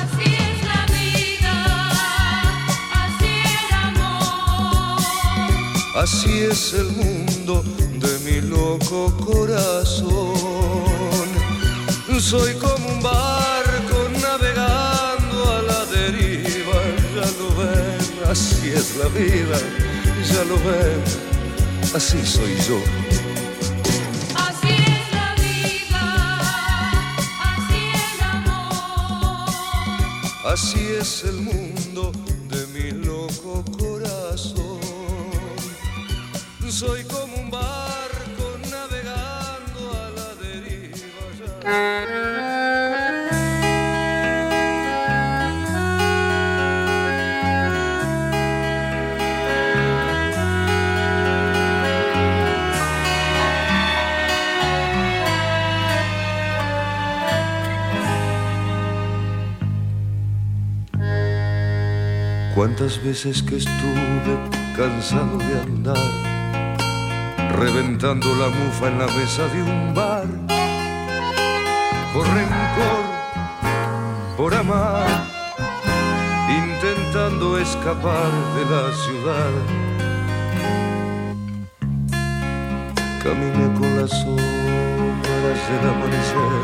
Así 0.00 0.28
es 0.46 0.58
la 0.72 0.82
vida, 0.96 1.56
así 3.04 3.32
el 3.56 3.70
amor. 3.88 5.00
Así 6.04 6.32
es 6.50 6.72
el 6.74 6.88
mundo 7.02 7.62
de 8.04 8.12
mi 8.24 8.40
loco 8.48 9.00
corazón. 9.26 10.89
Soy 12.20 12.54
como 12.54 12.86
un 12.88 13.02
barco 13.02 14.08
navegando 14.20 15.52
a 15.52 15.62
la 15.62 15.84
deriva, 15.86 16.80
ya 17.16 17.26
lo 17.38 17.48
ven, 17.56 17.98
así 18.30 18.68
es 18.70 18.96
la 18.96 19.06
vida, 19.08 19.58
ya 20.32 20.44
lo 20.44 20.56
ven, 20.58 21.02
así 21.94 22.24
soy 22.24 22.54
yo. 22.68 22.78
Así 24.36 24.68
es 24.68 25.12
la 25.12 25.34
vida, 25.42 26.04
así 27.52 27.82
el 28.14 28.22
amor. 28.22 29.48
Así 30.52 30.86
es 31.00 31.24
el 31.24 31.36
mundo 31.40 32.12
de 32.48 32.66
mi 32.68 32.90
loco 33.04 33.64
corazón. 33.76 34.78
Soy 36.70 37.02
como 37.04 37.34
un 37.36 37.50
barco 37.50 38.56
navegando 38.70 39.80
a 39.92 40.10
la 40.10 40.34
deriva. 40.36 40.96
ya- 41.64 42.09
Cuántas 62.60 63.02
veces 63.02 63.42
que 63.42 63.56
estuve 63.56 64.36
cansado 64.76 65.38
de 65.38 65.60
andar, 65.62 65.96
reventando 67.58 68.34
la 68.36 68.48
mufa 68.50 68.88
en 68.88 68.98
la 68.98 69.06
mesa 69.06 69.46
de 69.48 69.62
un 69.62 69.94
bar, 69.94 70.26
por 72.12 72.26
rencor, 72.26 73.02
por 74.36 74.54
amar, 74.54 75.08
intentando 76.50 77.56
escapar 77.56 78.30
de 78.54 78.64
la 78.74 78.92
ciudad. 78.92 79.52
Caminé 83.22 83.72
con 83.78 84.02
las 84.02 84.10
sombras 84.10 85.60
del 85.70 85.88
amanecer 85.94 86.62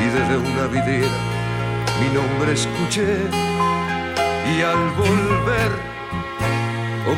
y 0.00 0.06
desde 0.06 0.36
una 0.38 0.66
vidriera 0.66 1.36
mi 2.00 2.08
nombre 2.12 2.52
escuché 2.52 3.65
y 4.52 4.62
al 4.62 4.90
volver 4.96 5.70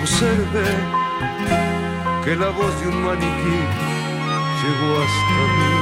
observé 0.01 0.69
que 2.25 2.37
la 2.37 2.51
voz 2.51 2.81
de 2.81 2.89
un 2.89 3.03
maniquí 3.05 3.61
llegó 4.61 4.91
hasta 5.05 5.41
mí. 5.57 5.75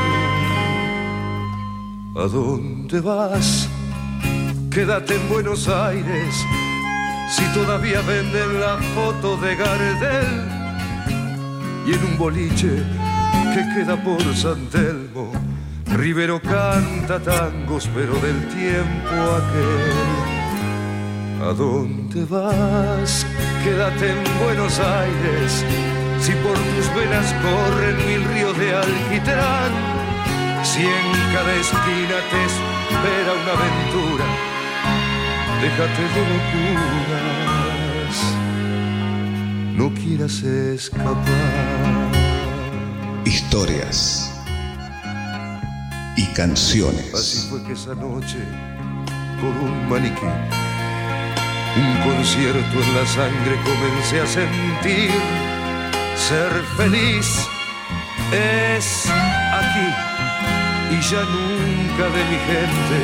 ¿A 2.16 2.26
dónde 2.28 3.00
vas? 3.00 3.68
Quédate 4.70 5.16
en 5.16 5.28
Buenos 5.28 5.68
Aires 5.68 6.44
si 7.30 7.44
todavía 7.54 8.00
venden 8.02 8.60
la 8.60 8.78
foto 8.94 9.36
de 9.38 9.56
Gardel 9.56 10.56
y 11.86 11.92
en 11.94 12.04
un 12.04 12.18
boliche 12.18 12.82
que 13.54 13.62
queda 13.74 13.96
por 14.02 14.22
San 14.34 14.66
Telmo. 14.66 15.32
Rivero 15.94 16.40
canta 16.40 17.18
tangos, 17.20 17.88
pero 17.94 18.14
del 18.14 18.48
tiempo 18.48 19.14
aquel. 19.38 20.35
¿A 21.40 21.52
dónde 21.52 22.24
vas? 22.24 23.26
Quédate 23.62 24.10
en 24.10 24.18
Buenos 24.42 24.78
Aires, 24.80 25.64
si 26.20 26.32
por 26.32 26.54
tus 26.54 26.94
venas 26.94 27.34
corren 27.42 27.96
mil 28.06 28.24
ríos 28.32 28.56
de 28.58 28.74
alquitrán, 28.74 29.70
si 30.62 30.82
en 30.82 31.12
cada 31.34 31.54
esquina 31.54 32.16
te 32.30 32.44
espera 32.46 33.32
una 33.42 33.52
aventura, 33.58 34.26
déjate 35.60 36.02
de 36.14 36.22
locuras. 36.32 38.16
no 39.76 39.86
quieras 39.94 40.42
escapar. 40.42 41.24
Historias 43.24 44.32
y 46.16 46.22
Así 46.22 46.32
canciones. 46.34 47.46
fue 47.50 47.62
que 47.64 47.72
esa 47.72 47.94
noche, 47.94 48.38
por 49.40 49.50
un 49.50 49.88
maniquí, 49.88 50.26
un 51.76 51.96
concierto 52.02 52.82
en 52.82 52.94
la 52.94 53.06
sangre 53.06 53.56
comencé 53.64 54.20
a 54.20 54.26
sentir. 54.26 55.10
Ser 56.16 56.52
feliz 56.76 57.46
es 58.32 59.06
aquí 59.52 59.88
y 60.90 61.00
ya 61.00 61.22
nunca 61.36 62.04
de 62.16 62.22
mi 62.30 62.38
gente 62.50 62.98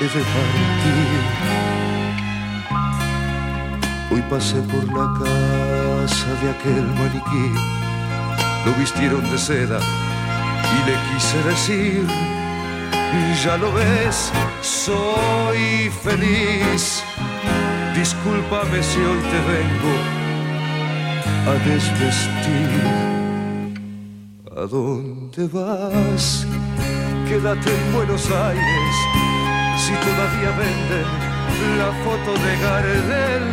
he 0.00 0.04
de 0.04 0.24
partir. 0.34 1.22
Hoy 4.12 4.22
pasé 4.28 4.60
por 4.62 4.84
la 4.84 5.06
casa 5.20 6.30
de 6.42 6.50
aquel 6.50 6.86
maniquí, 6.98 7.48
lo 8.66 8.72
vistieron 8.74 9.22
de 9.30 9.38
seda 9.38 9.78
y 9.78 10.90
le 10.90 10.96
quise 11.08 11.38
decir, 11.44 12.06
ya 13.44 13.56
lo 13.56 13.72
ves, 13.72 14.32
soy 14.62 15.90
feliz. 16.02 17.04
Discúlpame 17.94 18.82
si 18.82 18.98
hoy 19.00 19.18
te 19.18 19.40
vengo 19.50 19.94
a 21.46 21.54
desvestir. 21.68 22.70
¿A 24.56 24.66
dónde 24.66 25.48
vas? 25.48 26.46
Quédate 27.28 27.70
en 27.70 27.92
Buenos 27.94 28.30
Aires, 28.30 28.94
si 29.76 29.92
todavía 29.92 30.50
venden 30.58 31.08
la 31.78 31.92
foto 32.04 32.32
de 32.44 32.52
Gardel 32.62 33.44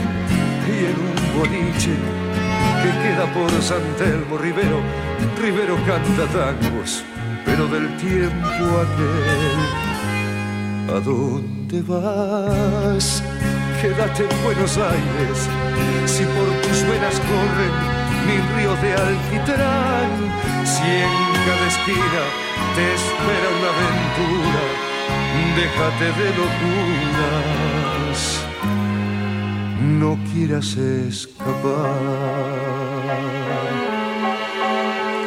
y 0.67 0.85
en 0.89 0.97
un 1.09 1.17
boliche 1.39 1.95
que 2.81 2.91
queda 3.03 3.25
por 3.33 3.51
San 3.61 3.83
Telmo 3.97 4.37
Rivero, 4.37 4.79
Rivero 5.41 5.75
canta 5.85 6.25
tangos, 6.27 7.03
pero 7.45 7.67
del 7.67 7.95
tiempo 7.97 8.63
aquel. 8.83 9.59
¿A 10.95 10.99
dónde 10.99 11.81
vas? 11.81 13.23
Quédate 13.81 14.23
en 14.23 14.43
Buenos 14.43 14.77
Aires, 14.77 15.49
si 16.05 16.23
por 16.23 16.49
tus 16.61 16.81
venas 16.83 17.19
corren 17.29 17.73
mil 18.27 18.43
ríos 18.55 18.81
de 18.81 18.93
alquitrán, 18.93 20.09
si 20.65 20.83
en 20.83 21.13
cada 21.45 21.67
esquina 21.67 22.23
te 22.75 22.83
espera 22.95 23.47
una 23.57 23.69
aventura, 23.75 24.63
déjate 25.55 26.07
de 26.21 26.27
locuras 26.37 27.87
no 29.79 30.17
quieras 30.31 30.75
escapar. 30.75 31.55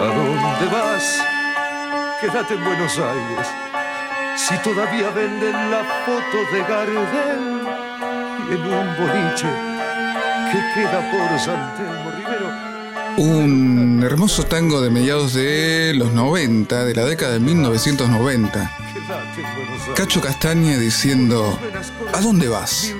¿A 0.00 0.04
dónde 0.04 0.66
vas? 0.72 1.22
Quédate 2.20 2.54
en 2.54 2.64
Buenos 2.64 2.98
Aires. 2.98 3.46
Si 4.36 4.56
todavía 4.58 5.10
venden 5.10 5.70
la 5.70 5.84
foto 6.04 6.38
de 6.52 6.60
Gardel 6.60 7.60
en 8.50 8.62
un 8.62 8.96
boliche 8.96 9.48
que 10.50 10.58
queda 10.74 11.10
por 11.10 11.38
San 11.38 11.74
Telmo 11.76 12.10
Rivero. 12.10 12.70
Un 13.16 14.02
hermoso 14.04 14.44
tango 14.44 14.80
de 14.80 14.90
mediados 14.90 15.34
de 15.34 15.92
los 15.94 16.12
90, 16.12 16.84
de 16.84 16.94
la 16.94 17.04
década 17.04 17.34
de 17.34 17.40
1990. 17.40 18.76
Quédate 18.92 19.40
en 19.40 19.54
Buenos 19.54 19.82
Aires. 19.82 19.94
Cacho 19.94 20.20
Castaña 20.20 20.78
diciendo, 20.78 21.58
¿a 22.12 22.20
dónde 22.20 22.48
vas? 22.48 22.94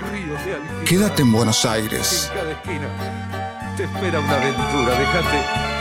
Quédate 0.85 1.23
en 1.23 1.33
Buenos 1.33 1.65
Aires. 1.65 2.31
Te 3.77 3.85
espera 3.85 4.21
una 4.21 4.35
aventura. 4.35 4.99
Déjate, 4.99 5.39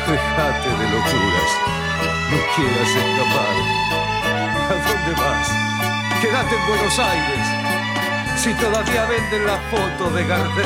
déjate 0.07 0.69
de 0.69 0.89
locuras. 0.89 1.51
No 2.31 2.37
quieras 2.55 2.89
escapar. 2.89 3.55
¿A 4.69 4.73
dónde 4.87 5.21
vas? 5.21 5.47
Quédate 6.21 6.55
en 6.55 6.67
Buenos 6.67 6.99
Aires. 6.99 7.58
Si 8.41 8.53
todavía 8.53 9.05
venden 9.05 9.45
la 9.45 9.59
foto 9.69 10.11
de 10.11 10.25
Gardel. 10.25 10.65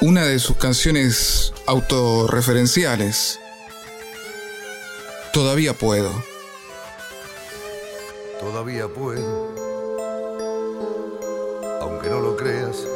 Una 0.00 0.26
de 0.26 0.38
sus 0.38 0.56
canciones 0.58 1.52
autorreferenciales. 1.66 3.40
Todavía 5.32 5.72
puedo. 5.72 6.33
Todavía 8.64 8.88
puedo. 8.88 9.48
Aunque 11.82 12.08
no 12.08 12.20
lo 12.20 12.34
creas. 12.34 12.86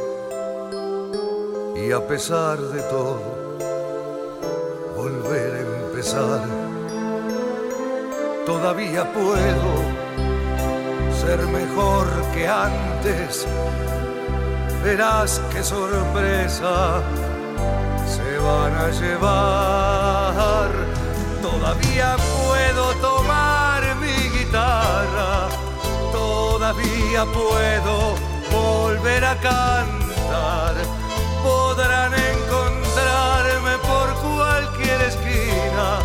Y 1.77 1.93
a 1.93 2.07
pesar 2.09 2.59
de 2.59 2.81
todo, 2.85 3.21
volver 4.97 5.57
a 5.57 5.85
empezar. 5.85 6.41
Todavía 8.47 9.13
puedo 9.13 9.71
ser 11.21 11.39
mejor 11.49 12.07
que 12.33 12.49
antes. 12.49 13.47
Verás 14.83 15.39
qué 15.53 15.63
sorpresa 15.63 17.03
se 18.07 18.39
van 18.39 18.75
a 18.75 18.89
llevar. 18.89 20.71
Todavía 21.43 22.17
puedo 22.17 22.38
todavía 26.69 27.25
puedo 27.25 28.15
volver 28.53 29.25
a 29.25 29.35
cantar. 29.41 30.75
Podrán 31.43 32.13
encontrarme 32.13 33.79
por 33.79 34.15
cualquier 34.21 35.01
esquina, 35.03 36.01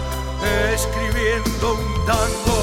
escribiendo 0.73 1.73
un 1.73 2.05
tango 2.05 2.61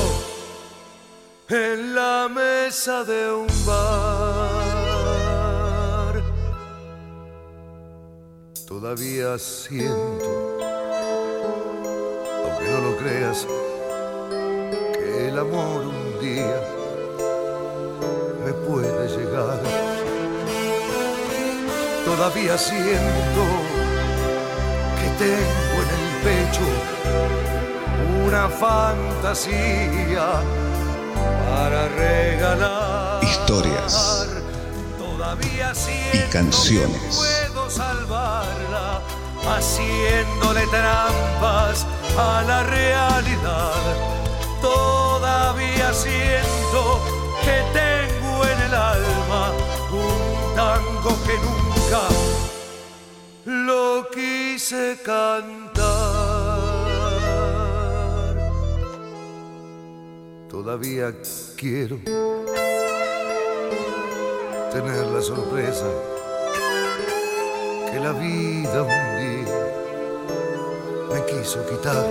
en 1.51 1.95
la 1.95 2.29
mesa 2.29 3.05
de 3.05 3.33
un 3.33 3.49
bar. 3.67 5.01
Todavía 8.67 9.39
siento, 9.39 10.59
aunque 12.45 12.65
no 12.71 12.81
lo 12.81 12.97
creas, 12.97 13.47
que 14.95 15.29
el 15.29 15.39
amor 15.39 15.87
un 15.87 16.19
día 16.21 16.80
llegar. 19.16 19.61
Todavía 22.05 22.59
siento 22.59 23.44
que 24.99 25.09
tengo 25.25 25.77
en 25.83 25.90
el 25.99 26.09
pecho 26.25 26.66
una 28.27 28.49
fantasía 28.49 30.27
para 31.49 31.88
regalar. 31.88 33.23
Historias 33.25 34.29
Todavía 34.99 35.75
siento 35.75 36.31
canciones. 36.33 37.16
puedo 37.16 37.70
salvarla 37.70 39.01
haciéndole 39.46 40.66
trampas 40.66 41.87
a 42.18 42.42
la 42.42 42.62
realidad. 42.64 43.73
Todavía 44.61 45.92
siento 45.92 46.80
Todavía 60.48 61.12
quiero 61.57 61.96
tener 64.72 65.07
la 65.07 65.20
sorpresa 65.20 65.87
que 67.90 67.98
la 67.98 68.12
vida 68.12 68.83
un 68.83 69.11
día 69.18 69.61
me 71.12 71.24
quiso 71.26 71.66
quitar. 71.66 72.07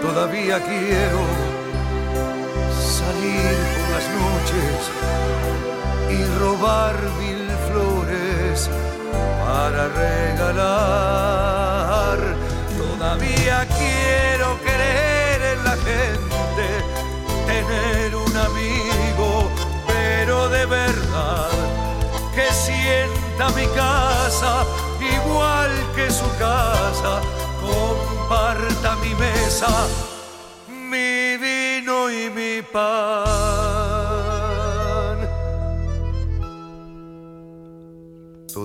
Todavía 0.00 0.62
quiero 0.64 1.20
salir 2.98 3.56
por 3.74 3.86
las 3.94 4.06
noches 4.24 4.80
y 6.10 6.24
robar 6.38 6.96
mil 7.20 7.44
flores 7.68 8.70
para 9.50 9.82
regalar. 10.06 11.38
Todavía 12.78 13.56
quiero 13.78 14.48
creer 14.66 15.40
en 15.54 15.60
la 15.68 15.76
gente, 15.88 16.66
tener 17.52 18.08
un 18.14 18.34
amigo, 18.48 19.28
pero 19.88 20.48
de 20.48 20.64
verdad 20.66 21.50
que 22.34 22.46
Esta 23.04 23.46
mi 23.58 23.66
casa, 23.82 24.52
igual 25.16 25.72
que 25.96 26.06
su 26.10 26.28
casa, 26.38 27.12
comparta 27.66 28.88
mi 29.02 29.12
mesa, 29.14 29.72
mi 30.68 31.36
vino 31.38 31.96
y 32.10 32.30
mi 32.30 32.62
pan. 32.62 33.49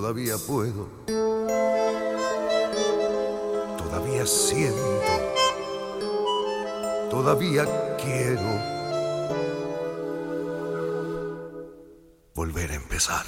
Todavía 0.06 0.38
puedo, 0.38 0.88
todavía 3.76 4.24
siento, 4.24 5.10
todavía 7.10 7.66
quiero 7.96 8.40
volver 12.36 12.70
a 12.70 12.74
empezar. 12.76 13.26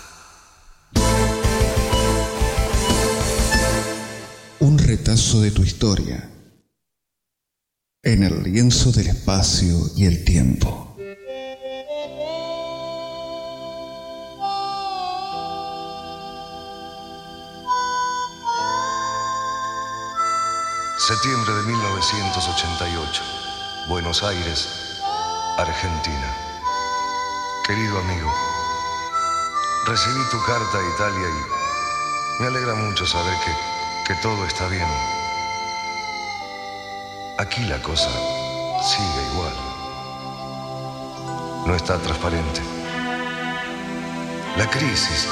Un 4.60 4.78
retazo 4.78 5.40
de 5.40 5.50
tu 5.50 5.64
historia 5.64 6.30
en 8.04 8.22
el 8.22 8.44
lienzo 8.44 8.92
del 8.92 9.08
espacio 9.08 9.74
y 9.96 10.04
el 10.04 10.24
tiempo. 10.24 10.87
Septiembre 21.08 21.54
de 21.54 21.62
1988. 21.62 23.22
Buenos 23.88 24.22
Aires, 24.22 24.68
Argentina. 25.56 26.36
Querido 27.66 27.98
amigo, 28.00 28.30
recibí 29.86 30.20
tu 30.30 30.38
carta 30.44 30.78
a 30.78 30.94
Italia 30.94 31.28
y 31.30 32.42
me 32.42 32.48
alegra 32.48 32.74
mucho 32.74 33.06
saber 33.06 33.32
que, 33.42 34.12
que 34.12 34.20
todo 34.20 34.44
está 34.44 34.68
bien. 34.68 34.86
Aquí 37.38 37.64
la 37.64 37.80
cosa 37.80 38.10
sigue 38.82 39.32
igual. 39.32 39.54
No 41.64 41.74
está 41.74 41.96
transparente. 42.02 42.60
La 44.58 44.68
crisis 44.68 45.26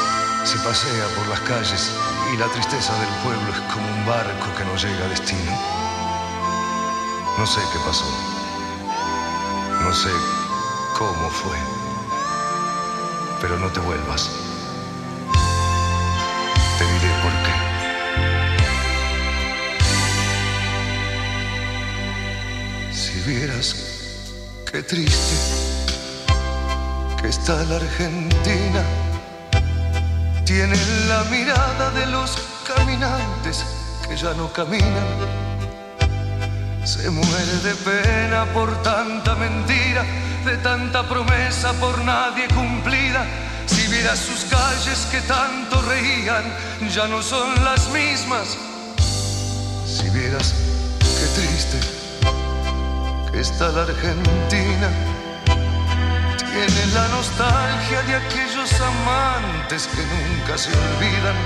se 0.47 0.59
pasea 0.61 1.09
por 1.17 1.27
las 1.27 1.41
calles 1.41 1.91
y 2.33 2.37
la 2.37 2.47
tristeza 2.47 2.93
del 3.01 3.09
pueblo 3.25 3.53
es 3.53 3.59
como 3.73 3.85
un 3.89 4.07
barco 4.07 4.47
que 4.57 4.65
no 4.65 4.77
llega 4.77 5.05
a 5.05 5.09
destino. 5.09 5.53
No 7.37 7.45
sé 7.45 7.61
qué 7.73 7.79
pasó. 7.85 8.05
No 9.83 9.93
sé 9.93 10.11
cómo 10.97 11.29
fue. 11.31 11.57
Pero 13.41 13.59
no 13.59 13.69
te 13.71 13.81
vuelvas. 13.81 14.31
Te 16.79 16.85
diré 16.85 17.11
por 17.25 17.33
qué. 17.43 17.55
Si 22.93 23.21
vieras 23.29 23.75
qué 24.71 24.81
triste 24.85 25.37
que 27.21 27.29
está 27.29 27.65
la 27.65 27.77
Argentina, 27.77 28.85
tiene 30.47 30.77
la 31.09 31.25
mirada 31.25 31.91
de 31.91 32.07
los 32.07 32.39
caminantes 32.65 33.65
que 34.09 34.17
ya 34.17 34.33
no 34.35 34.51
caminan. 34.53 35.05
Se 36.85 37.11
muere 37.11 37.57
de 37.65 37.75
pena 37.75 38.45
por 38.55 38.71
tanta 38.83 39.35
mentira, 39.35 40.05
de 40.45 40.57
tanta 40.59 41.03
promesa 41.03 41.73
por 41.75 41.99
nadie 42.05 42.47
cumplida. 42.55 43.27
Si 43.67 43.89
vieras 43.89 44.21
sus 44.21 44.45
calles 44.45 45.09
que 45.11 45.21
tanto 45.23 45.83
reían, 45.83 46.45
ya 46.95 47.09
no 47.09 47.21
son 47.23 47.53
las 47.65 47.91
mismas. 47.91 48.57
Si 49.85 50.09
vieras 50.11 50.55
qué 51.01 51.41
triste 51.41 51.81
que 53.33 53.41
está 53.41 53.69
la 53.71 53.83
Argentina, 53.83 54.89
tiene 56.39 56.87
la 56.95 57.09
nostalgia 57.09 58.03
de 58.03 58.15
aquellos 58.67 58.81
amantes 58.81 59.87
que 59.89 60.03
nunca 60.03 60.59
se 60.59 60.71
olvidan. 60.71 61.37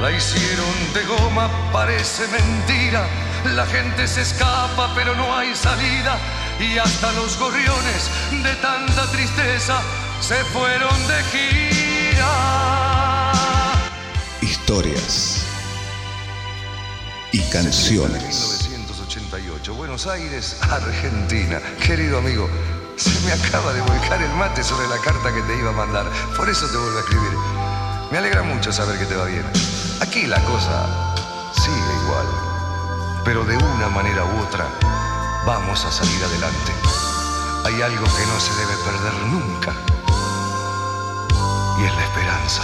La 0.00 0.10
hicieron 0.10 0.92
de 0.92 1.04
goma, 1.04 1.50
parece 1.72 2.26
mentira. 2.28 3.06
La 3.54 3.66
gente 3.66 4.06
se 4.08 4.22
escapa, 4.22 4.92
pero 4.94 5.14
no 5.14 5.36
hay 5.36 5.54
salida. 5.54 6.18
Y 6.58 6.78
hasta 6.78 7.12
los 7.12 7.38
gorriones 7.38 8.10
de 8.30 8.54
tanta 8.56 9.10
tristeza 9.10 9.80
se 10.20 10.36
fueron 10.46 11.08
de 11.08 11.22
gira. 11.32 12.32
Historias 14.40 15.44
y 17.32 17.40
canciones. 17.50 18.68
1988, 18.70 19.74
Buenos 19.74 20.06
Aires, 20.06 20.56
Argentina. 20.62 21.60
Querido 21.84 22.18
amigo, 22.18 22.48
se 22.96 23.20
me 23.20 23.32
acaba 23.32 23.72
de 23.72 23.80
volcar 23.82 24.20
el 24.22 24.32
mate 24.32 24.64
sobre 24.64 24.88
la 24.88 24.98
carta 24.98 25.32
que 25.32 25.42
te 25.42 25.56
iba 25.56 25.70
a 25.70 25.72
mandar. 25.72 26.10
Por 26.36 26.48
eso 26.48 26.66
te 26.66 26.76
vuelvo 26.76 26.98
a 26.98 27.00
escribir. 27.00 27.30
Me 28.10 28.18
alegra 28.18 28.42
mucho 28.42 28.72
saber 28.72 28.98
que 28.98 29.06
te 29.06 29.16
va 29.16 29.26
bien. 29.26 29.44
Aquí 30.00 30.26
la 30.26 30.42
cosa 30.44 31.14
sigue 31.52 32.04
igual. 32.04 32.26
Pero 33.24 33.44
de 33.44 33.56
una 33.56 33.88
manera 33.88 34.24
u 34.24 34.40
otra 34.40 34.66
vamos 35.44 35.84
a 35.84 35.92
salir 35.92 36.24
adelante. 36.24 36.72
Hay 37.64 37.82
algo 37.82 38.04
que 38.04 38.26
no 38.26 38.40
se 38.40 38.54
debe 38.54 38.76
perder 38.84 39.14
nunca. 39.26 39.72
Y 41.78 41.84
es 41.84 41.94
la 41.94 42.04
esperanza. 42.04 42.62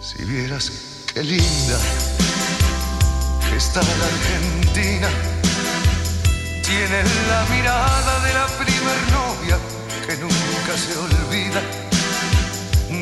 Si 0.00 0.24
vieras 0.24 0.72
qué 1.12 1.22
linda 1.22 1.78
está 3.58 3.82
la 3.82 4.06
Argentina. 4.06 5.08
Tiene 6.68 7.02
la 7.30 7.46
mirada 7.48 8.20
de 8.20 8.34
la 8.34 8.46
primer 8.60 9.00
novia 9.10 9.56
que 10.06 10.18
nunca 10.18 10.76
se 10.76 10.92
olvida. 10.98 11.62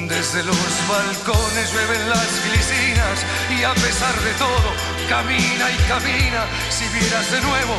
Desde 0.07 0.45
los 0.45 0.57
balcones 0.87 1.73
llueven 1.73 2.09
las 2.09 2.31
glicinas 2.47 3.19
y 3.51 3.65
a 3.65 3.75
pesar 3.75 4.15
de 4.23 4.33
todo 4.35 4.71
camina 5.09 5.67
y 5.69 5.77
camina. 5.89 6.47
Si 6.71 6.87
vieras 6.97 7.29
de 7.33 7.41
nuevo 7.41 7.75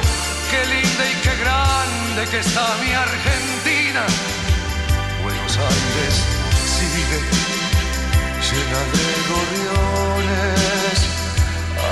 qué 0.52 0.66
linda 0.66 1.04
y 1.08 1.16
qué 1.24 1.34
grande 1.40 2.32
que 2.32 2.40
está 2.40 2.68
mi 2.84 2.92
Argentina. 2.92 4.04
Buenos 5.24 5.56
Aires 5.56 6.16
sigue 6.68 7.20
llena 8.44 8.82
de 8.92 9.08
gorriones. 9.32 11.00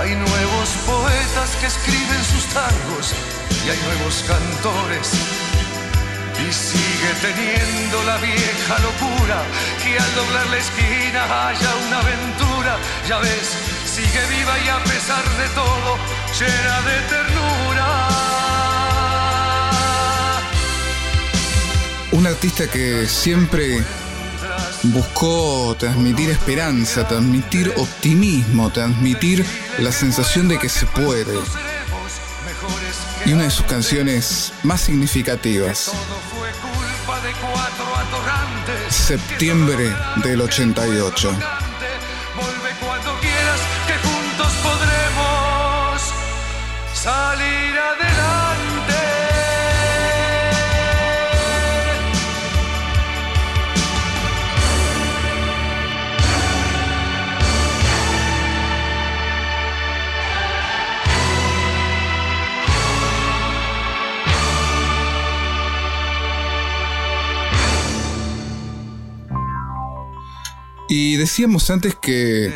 Hay 0.01 0.15
nuevos 0.15 0.69
poetas 0.85 1.49
que 1.61 1.67
escriben 1.67 2.23
sus 2.25 2.43
tangos 2.53 3.15
y 3.65 3.69
hay 3.69 3.77
nuevos 3.79 4.23
cantores. 4.27 5.11
Y 6.37 6.51
sigue 6.53 7.11
teniendo 7.21 8.03
la 8.03 8.17
vieja 8.17 8.79
locura 8.79 9.43
que 9.81 9.97
al 9.97 10.15
doblar 10.15 10.47
la 10.47 10.57
esquina 10.57 11.47
haya 11.47 11.75
una 11.87 11.99
aventura. 11.99 12.77
Ya 13.07 13.19
ves, 13.19 13.57
sigue 13.85 14.21
viva 14.29 14.59
y 14.59 14.69
a 14.69 14.83
pesar 14.83 15.23
de 15.37 15.47
todo, 15.49 15.97
llena 16.39 16.81
de 16.81 17.01
ternura. 17.09 18.09
Un 22.11 22.27
artista 22.27 22.67
que 22.67 23.07
siempre 23.07 23.83
buscó 24.83 25.75
transmitir 25.79 26.29
esperanza, 26.29 27.07
transmitir 27.07 27.73
optimismo, 27.77 28.69
transmitir 28.69 29.43
la 29.79 29.91
sensación 29.91 30.47
de 30.47 30.59
que 30.59 30.69
se 30.69 30.85
puede. 30.85 31.33
Y 33.25 33.33
una 33.33 33.43
de 33.43 33.49
sus 33.49 33.65
canciones 33.65 34.53
más 34.63 34.81
significativas. 34.81 35.91
Septiembre 38.89 39.91
del 40.23 40.41
88. 40.41 41.31
Vuelve 41.31 42.69
cuando 42.79 43.19
quieras 43.19 43.59
que 43.87 43.93
juntos 44.07 44.53
podremos 44.63 46.13
salir 46.93 47.64
Y 70.87 71.17
decíamos 71.17 71.69
antes 71.69 71.95
que 71.95 72.53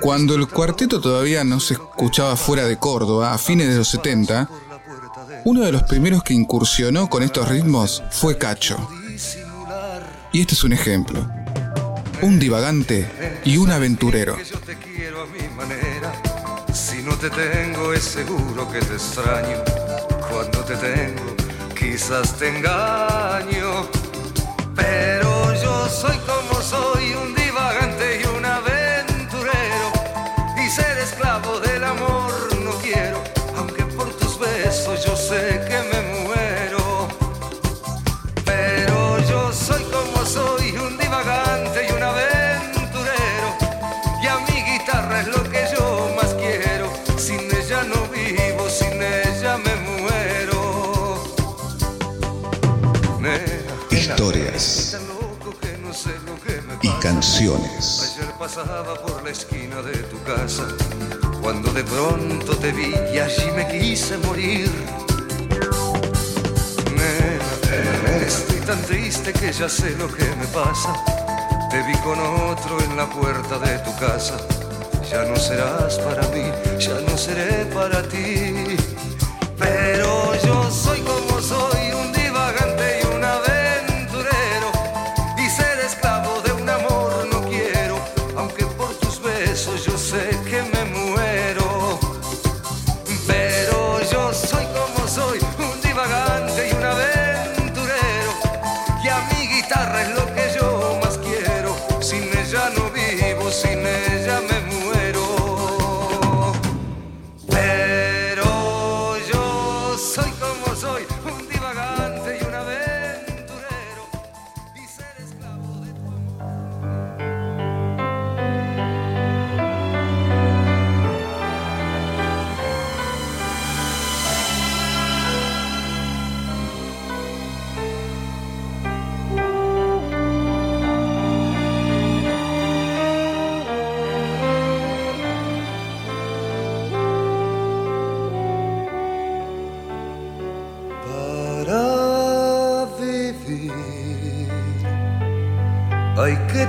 cuando 0.00 0.34
el 0.34 0.48
cuarteto 0.48 1.00
todavía 1.00 1.44
no 1.44 1.60
se 1.60 1.74
escuchaba 1.74 2.36
fuera 2.36 2.66
de 2.66 2.78
Córdoba, 2.78 3.32
a 3.32 3.38
fines 3.38 3.68
de 3.68 3.76
los 3.76 3.88
70, 3.88 4.48
uno 5.44 5.62
de 5.62 5.72
los 5.72 5.82
primeros 5.84 6.22
que 6.22 6.34
incursionó 6.34 7.08
con 7.08 7.22
estos 7.22 7.48
ritmos 7.48 8.02
fue 8.10 8.38
Cacho. 8.38 8.88
Y 10.32 10.40
este 10.40 10.54
es 10.54 10.64
un 10.64 10.72
ejemplo. 10.72 11.28
un 12.22 12.38
divagante 12.38 13.40
y 13.44 13.56
un 13.56 13.70
aventurero. 13.72 14.36
Si 16.72 17.02
no 17.02 17.16
te 17.16 17.30
tengo 17.30 17.92
es 17.92 18.04
seguro 18.04 18.70
que 18.70 18.78
te 18.78 18.94
extraño. 18.94 19.58
Cuando 20.30 20.60
te 20.60 20.76
tengo 20.76 21.32
quizás 21.74 22.38
te 22.38 22.48
engaño. 22.48 23.88
Pero 24.74 25.41
soy 25.88 26.18
como 26.18 26.60
soy, 26.62 27.14
un 27.14 27.34
divagante 27.34 27.51
canciones. 57.02 58.16
Ayer 58.16 58.32
pasaba 58.38 58.94
por 58.94 59.24
la 59.24 59.30
esquina 59.30 59.82
de 59.82 59.98
tu 60.04 60.22
casa, 60.22 60.68
cuando 61.42 61.72
de 61.72 61.82
pronto 61.82 62.56
te 62.56 62.70
vi 62.70 62.94
y 63.12 63.18
allí 63.18 63.50
me 63.56 63.66
quise 63.66 64.16
morir. 64.18 64.70
Estoy 68.24 68.60
tan 68.60 68.80
triste 68.82 69.32
que 69.32 69.52
ya 69.52 69.68
sé 69.68 69.90
lo 69.98 70.06
que 70.06 70.24
me 70.36 70.46
pasa. 70.54 70.94
Te 71.70 71.82
vi 71.82 71.94
con 72.04 72.20
otro 72.20 72.80
en 72.80 72.96
la 72.96 73.10
puerta 73.10 73.58
de 73.58 73.78
tu 73.80 73.92
casa. 73.96 74.36
Ya 75.10 75.24
no 75.24 75.34
serás 75.36 75.98
para 75.98 76.22
mí, 76.28 76.44
ya 76.78 77.00
no 77.08 77.18
seré 77.18 77.64
para 77.74 78.00
ti. 78.04 78.76
Pero 79.58 80.11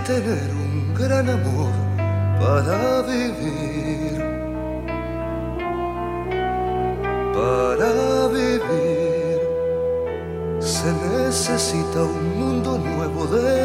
tener 0.03 0.51
un 0.51 0.93
gran 0.93 1.29
amor 1.29 1.71
para 2.39 3.01
vivir. 3.03 4.21
Para 7.33 8.27
vivir 8.27 9.39
se 10.59 10.91
necesita 10.91 12.03
un 12.03 12.39
mundo 12.39 12.77
nuevo 12.77 13.25
descubrir. 13.27 13.62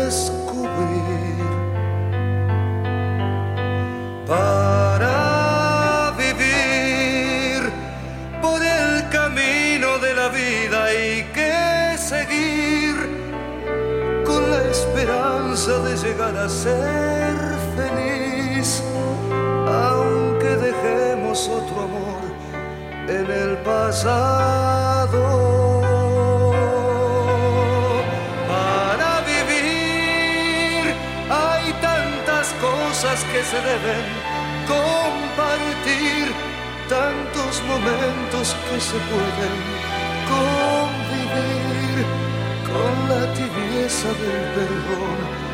De 16.38 16.44
llegar 16.44 16.44
a 16.44 16.48
ser 16.48 17.36
feliz, 17.76 18.82
aunque 19.66 20.56
dejemos 20.56 21.48
otro 21.48 21.82
amor 21.82 22.22
en 23.08 23.30
el 23.30 23.56
pasado. 23.58 25.22
Para 28.48 29.20
vivir 29.20 30.94
hay 31.30 31.72
tantas 31.80 32.52
cosas 32.60 33.24
que 33.32 33.42
se 33.42 33.56
deben 33.56 34.04
compartir, 34.66 36.32
tantos 36.88 37.62
momentos 37.66 38.56
que 38.70 38.80
se 38.80 38.98
pueden 39.10 39.56
convivir 40.34 42.06
con 42.66 42.94
la 43.08 43.22
tibieza 43.34 44.08
del 44.08 44.42
perdón 44.54 45.47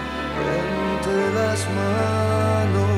entre 0.62 1.35
las 1.35 1.61
manos. 1.78 2.95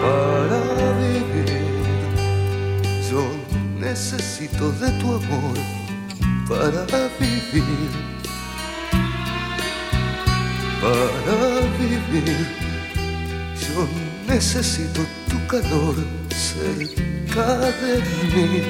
Para 0.00 0.60
vivir, 1.02 1.72
yo 3.10 3.22
necesito 3.78 4.64
de 4.72 4.90
tu 5.00 5.06
amor 5.14 5.56
para 6.48 7.08
vivir. 7.18 7.90
Para 10.80 11.60
vivir, 11.78 12.46
yo 13.60 13.86
necesito 14.26 15.00
tu 15.28 15.38
calor 15.46 15.96
cerca 16.30 17.56
de 17.80 17.92
mí. 18.34 18.62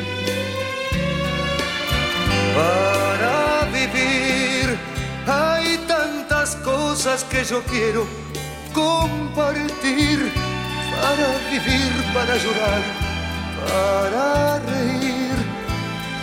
Tantas 6.49 6.57
cosas 6.57 7.25
que 7.25 7.45
yo 7.45 7.63
quiero 7.65 8.07
compartir. 8.73 10.33
Para 11.01 11.39
vivir, 11.51 11.93
para 12.13 12.37
llorar, 12.37 12.83
para 13.69 14.59
reír 14.59 15.37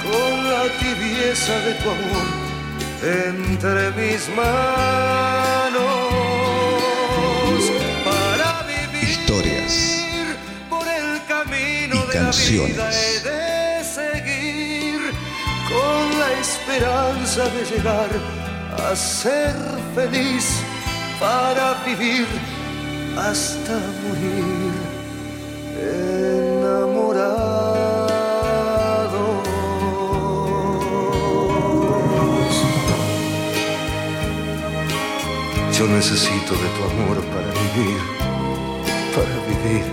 con 0.03 0.49
la 0.49 0.63
tibieza 0.80 1.53
de 1.59 1.73
tu 1.76 1.89
amor 1.89 2.28
entre 3.01 3.91
mis 3.91 4.28
manos. 4.30 5.86
Para 8.03 8.63
vivir 8.63 9.09
Historias 9.09 9.76
por 10.69 10.86
el 10.88 11.23
camino 11.26 11.95
y 11.95 12.07
de 12.07 12.15
la 12.15 12.26
canciones. 12.26 12.76
vida 12.76 12.89
he 12.91 13.19
de 13.21 13.84
seguir 13.84 14.99
con 15.69 16.19
la 16.19 16.30
esperanza 16.41 17.43
de 17.45 17.65
llegar 17.65 18.09
a 18.89 18.95
ser 18.95 19.84
feliz 19.95 20.61
para 21.19 21.75
vivir 21.85 22.27
hasta 23.17 23.75
morir 24.03 24.73
enamorados. 25.79 27.55
Yo 35.77 35.87
necesito 35.87 36.53
de 36.55 36.69
tu 36.75 36.81
amor 36.91 37.17
para 37.33 37.51
vivir, 37.63 38.01
para 39.15 39.35
vivir. 39.49 39.85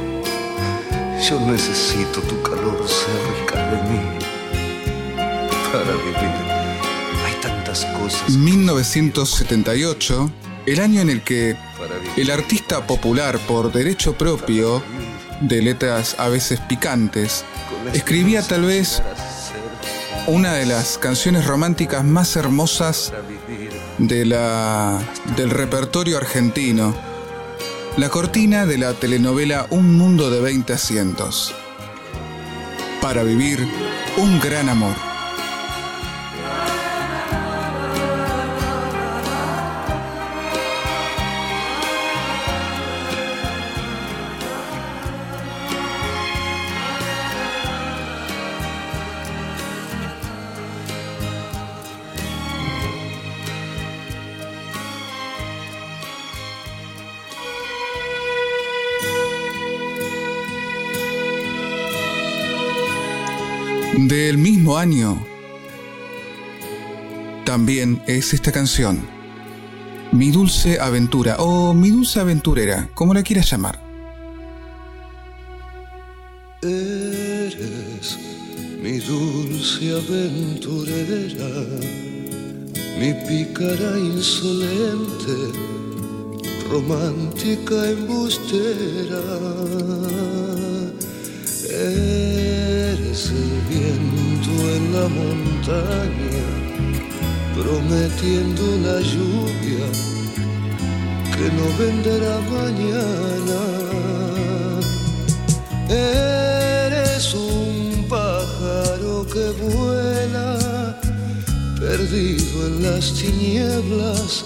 Yo 1.28 1.36
necesito 1.40 2.20
tu 2.22 2.42
calor 2.42 2.80
cerca 2.88 3.56
de 3.70 3.78
mí 3.88 4.02
para 5.72 5.92
vivir. 6.04 6.51
Hay 8.02 8.08
tantas 8.08 8.12
cosas 8.22 8.30
1978, 8.30 10.30
el 10.66 10.80
año 10.80 11.00
en 11.00 11.08
el 11.10 11.22
que 11.22 11.56
el 12.16 12.30
artista 12.30 12.86
popular 12.86 13.38
por 13.46 13.72
derecho 13.72 14.18
propio, 14.18 14.82
de 15.40 15.62
letras 15.62 16.16
a 16.18 16.28
veces 16.28 16.60
picantes, 16.60 17.44
escribía 17.92 18.42
tal 18.42 18.62
vez 18.62 19.02
una 20.26 20.54
de 20.54 20.66
las 20.66 20.98
canciones 20.98 21.46
románticas 21.46 22.04
más 22.04 22.34
hermosas 22.36 23.12
de 23.98 24.24
la, 24.24 25.00
del 25.36 25.50
repertorio 25.50 26.16
argentino, 26.16 26.94
la 27.96 28.08
cortina 28.08 28.66
de 28.66 28.78
la 28.78 28.94
telenovela 28.94 29.66
Un 29.70 29.96
Mundo 29.96 30.30
de 30.30 30.40
20 30.40 30.72
Asientos. 30.72 31.54
Para 33.00 33.22
vivir 33.24 33.66
un 34.16 34.40
gran 34.40 34.68
amor. 34.68 35.11
Del 64.08 64.36
mismo 64.36 64.78
año 64.78 65.24
también 67.44 68.02
es 68.08 68.34
esta 68.34 68.50
canción, 68.50 69.00
Mi 70.10 70.32
Dulce 70.32 70.80
Aventura 70.80 71.36
o 71.38 71.72
Mi 71.72 71.90
Dulce 71.90 72.18
Aventurera, 72.18 72.90
como 72.94 73.14
la 73.14 73.22
quieras 73.22 73.48
llamar. 73.48 73.80
Eres 76.62 78.18
mi 78.82 78.98
dulce 78.98 79.92
aventurera, 79.92 81.48
mi 82.98 83.14
pícara 83.28 83.98
insolente, 83.98 85.36
romántica 86.68 87.88
embustera. 87.88 89.22
Eres 91.70 92.41
el 93.12 93.60
viento 93.68 94.52
en 94.74 94.84
la 94.94 95.06
montaña, 95.06 96.48
prometiendo 97.54 98.62
la 98.86 99.00
lluvia 99.02 99.84
que 101.36 101.46
no 101.52 101.66
venderá 101.78 102.40
mañana. 102.58 103.60
Eres 105.90 107.34
un 107.34 108.06
pájaro 108.08 109.26
que 109.26 109.46
vuela, 109.60 110.98
perdido 111.78 112.66
en 112.66 112.82
las 112.82 113.12
tinieblas 113.12 114.44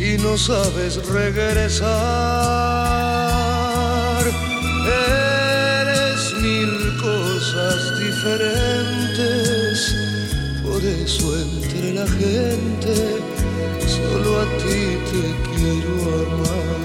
y 0.00 0.16
no 0.22 0.38
sabes 0.38 1.06
regresar. 1.06 1.84
Eres 4.86 5.23
diferentes, 7.98 9.94
por 10.62 10.82
eso 10.84 11.38
entre 11.40 11.92
la 11.94 12.06
gente 12.06 12.94
solo 13.86 14.40
a 14.40 14.44
ti 14.58 14.98
te 15.10 15.22
quiero 15.54 15.94
amar. 16.26 16.84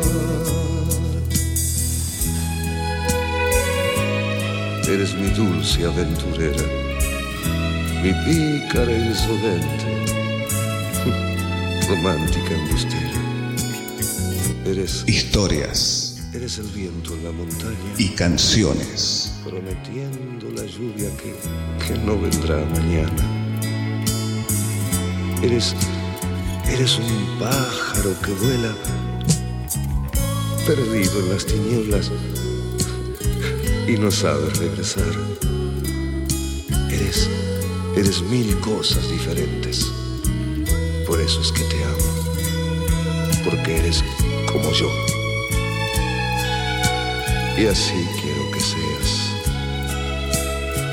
Eres 4.88 5.14
mi 5.16 5.30
dulce 5.30 5.86
aventurera, 5.86 6.66
mi 8.04 8.12
pícara 8.26 8.92
insolente, 8.92 9.88
romántica 11.90 12.52
embustera. 12.56 13.20
Eres, 14.66 15.04
Historias 15.08 16.10
eres 16.34 16.60
el 16.60 16.68
viento 16.68 17.14
en 17.16 17.24
la 17.24 17.32
montaña, 17.32 17.94
y 17.98 18.10
canciones. 18.10 19.32
prometiendo 19.44 20.39
lluvia 20.70 21.10
que, 21.18 21.34
que 21.86 22.00
no 22.00 22.20
vendrá 22.20 22.58
mañana. 22.66 23.24
Eres, 25.42 25.76
eres 26.68 27.00
un 27.00 27.40
pájaro 27.40 28.14
que 28.24 28.32
vuela, 28.34 28.76
perdido 30.68 31.20
en 31.22 31.30
las 31.30 31.46
tinieblas 31.46 32.12
y 33.88 33.94
no 33.98 34.12
sabes 34.12 34.58
regresar. 34.60 35.14
Eres, 36.92 37.30
eres 37.96 38.22
mil 38.22 38.60
cosas 38.60 39.10
diferentes. 39.10 39.92
Por 41.08 41.20
eso 41.20 41.42
es 41.42 41.52
que 41.52 41.64
te 41.64 41.84
amo. 41.84 43.44
Porque 43.44 43.78
eres 43.78 44.04
como 44.52 44.72
yo. 44.72 44.90
Y 47.58 47.66
así 47.66 48.06
quiero. 48.22 48.39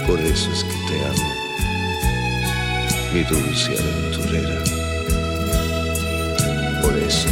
Por 0.06 0.20
eso 0.20 0.50
es 0.52 0.62
que 0.62 0.76
te 0.88 1.04
amo. 1.04 1.28
Mi 3.12 3.22
dulce 3.24 3.76
aventurera. 3.78 4.62
Por 6.82 6.96
eso. 6.96 7.28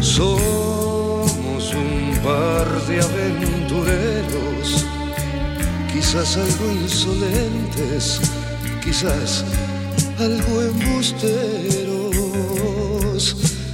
Somos 0.00 1.74
un 1.74 2.18
par 2.24 2.66
de 2.86 3.00
aventureros, 3.00 4.86
quizás 5.92 6.36
algo 6.36 6.72
insolentes, 6.72 8.20
quizás 8.82 9.44
algo 10.18 10.62
embusteros. 10.62 12.10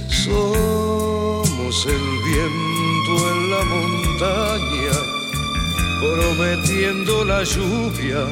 Somos 0.09 1.85
el 1.85 2.05
viento 2.29 3.13
en 3.31 3.39
la 3.51 3.63
montaña, 3.65 5.16
prometiendo 5.99 7.25
la 7.25 7.43
lluvia 7.43 8.25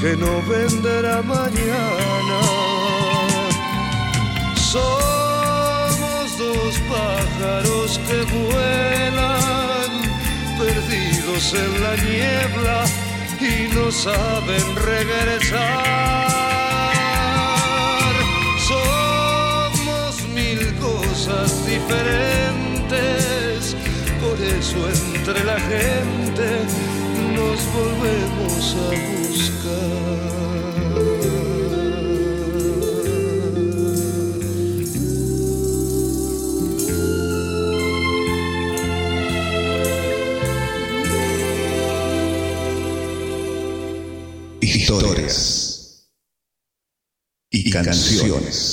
que 0.00 0.16
no 0.16 0.42
venderá 0.42 1.22
mañana. 1.22 2.40
Somos 4.54 6.38
dos 6.38 6.74
pájaros 6.88 8.00
que 8.06 8.18
vuelan, 8.36 9.90
perdidos 10.58 11.54
en 11.54 11.82
la 11.82 11.94
niebla 11.96 12.84
y 13.40 13.68
no 13.74 13.90
saben 13.90 14.76
regresar. 14.76 16.26
Somos 18.68 20.12
mil 20.34 20.60
cosas 20.76 21.66
diferentes, 21.66 23.45
por 24.46 24.54
eso 24.54 24.88
entre 25.14 25.44
la 25.44 25.58
gente 25.58 26.46
nos 27.34 27.58
volvemos 27.72 28.76
a 28.76 28.90
buscar. 29.18 30.26
Historias 44.60 46.08
y 47.50 47.70
canciones. 47.70 48.65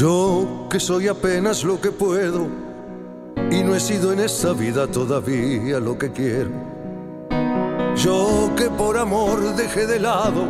Yo 0.00 0.66
que 0.70 0.80
soy 0.80 1.08
apenas 1.08 1.62
lo 1.62 1.78
que 1.78 1.90
puedo 1.90 2.46
y 3.50 3.62
no 3.62 3.74
he 3.74 3.80
sido 3.80 4.14
en 4.14 4.20
esta 4.20 4.54
vida 4.54 4.86
todavía 4.86 5.78
lo 5.78 5.98
que 5.98 6.10
quiero. 6.10 6.52
Yo 7.96 8.50
que 8.56 8.70
por 8.70 8.96
amor 8.96 9.54
dejé 9.56 9.86
de 9.86 10.00
lado 10.00 10.44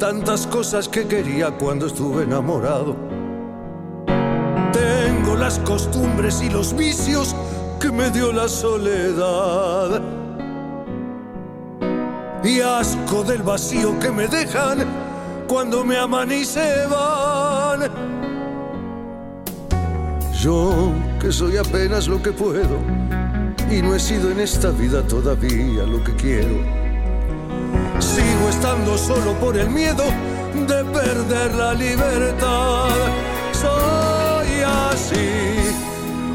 tantas 0.00 0.48
cosas 0.48 0.88
que 0.88 1.06
quería 1.06 1.52
cuando 1.52 1.86
estuve 1.86 2.24
enamorado. 2.24 2.96
Tengo 4.72 5.36
las 5.36 5.60
costumbres 5.60 6.42
y 6.42 6.50
los 6.50 6.76
vicios 6.76 7.36
que 7.78 7.92
me 7.92 8.10
dio 8.10 8.32
la 8.32 8.48
soledad. 8.48 10.02
Y 12.42 12.60
asco 12.62 13.22
del 13.22 13.44
vacío 13.44 13.96
que 14.00 14.10
me 14.10 14.26
dejan 14.26 14.84
cuando 15.46 15.84
me 15.84 15.96
aman 15.96 16.32
y 16.32 16.44
se 16.44 16.84
van. 16.88 18.17
Yo 20.48 20.94
que 21.20 21.30
soy 21.30 21.58
apenas 21.58 22.08
lo 22.08 22.22
que 22.22 22.32
puedo 22.32 22.78
y 23.70 23.82
no 23.82 23.94
he 23.94 24.00
sido 24.00 24.30
en 24.30 24.40
esta 24.40 24.70
vida 24.70 25.02
todavía 25.02 25.82
lo 25.82 26.02
que 26.02 26.14
quiero. 26.14 26.56
Sigo 27.98 28.48
estando 28.48 28.96
solo 28.96 29.34
por 29.40 29.58
el 29.58 29.68
miedo 29.68 30.04
de 30.54 30.84
perder 30.86 31.54
la 31.54 31.74
libertad. 31.74 32.88
Soy 33.52 34.62
así, 34.64 35.28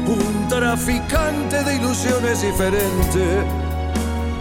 un 0.06 0.48
traficante 0.48 1.64
de 1.64 1.74
ilusiones 1.74 2.40
diferente. 2.40 3.24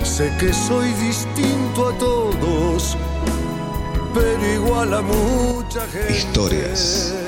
Sé 0.04 0.32
que 0.40 0.54
soy 0.54 0.92
distinto 1.10 1.90
a 1.90 1.98
todos, 1.98 2.96
pero 4.14 4.54
igual 4.54 4.94
a 4.94 5.02
mucha 5.02 5.82
gente. 5.88 6.16
Historias. 6.16 7.23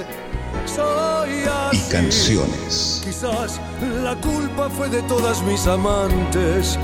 Y 1.71 1.79
canciones. 1.91 3.01
Quizás 3.03 3.59
la 4.03 4.15
culpa 4.15 4.69
fue 4.69 4.89
de 4.89 5.01
todas 5.03 5.41
mis 5.43 5.65
amantes. 5.67 6.77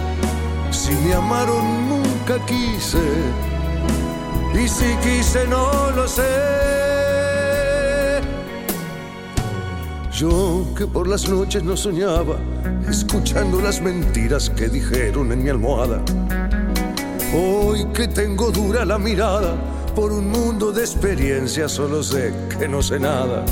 Si 0.71 0.91
me 1.05 1.13
amaron 1.13 1.89
nunca 1.89 2.43
quise. 2.45 2.99
Y 4.53 4.67
si 4.67 4.95
quise 5.01 5.47
no 5.47 5.91
lo 5.91 6.07
sé. 6.07 6.21
Yo 10.11 10.65
que 10.77 10.85
por 10.85 11.07
las 11.07 11.27
noches 11.27 11.63
no 11.63 11.75
soñaba, 11.75 12.37
escuchando 12.87 13.59
las 13.61 13.81
mentiras 13.81 14.49
que 14.49 14.69
dijeron 14.69 15.31
en 15.31 15.43
mi 15.43 15.49
almohada. 15.49 16.01
Hoy 17.33 17.87
que 17.93 18.07
tengo 18.07 18.51
dura 18.51 18.85
la 18.85 18.99
mirada, 18.99 19.55
por 19.95 20.11
un 20.11 20.29
mundo 20.29 20.71
de 20.71 20.81
experiencias 20.81 21.71
solo 21.71 22.03
sé 22.03 22.33
que 22.59 22.67
no 22.67 22.81
sé 22.81 22.99
nada. 22.99 23.43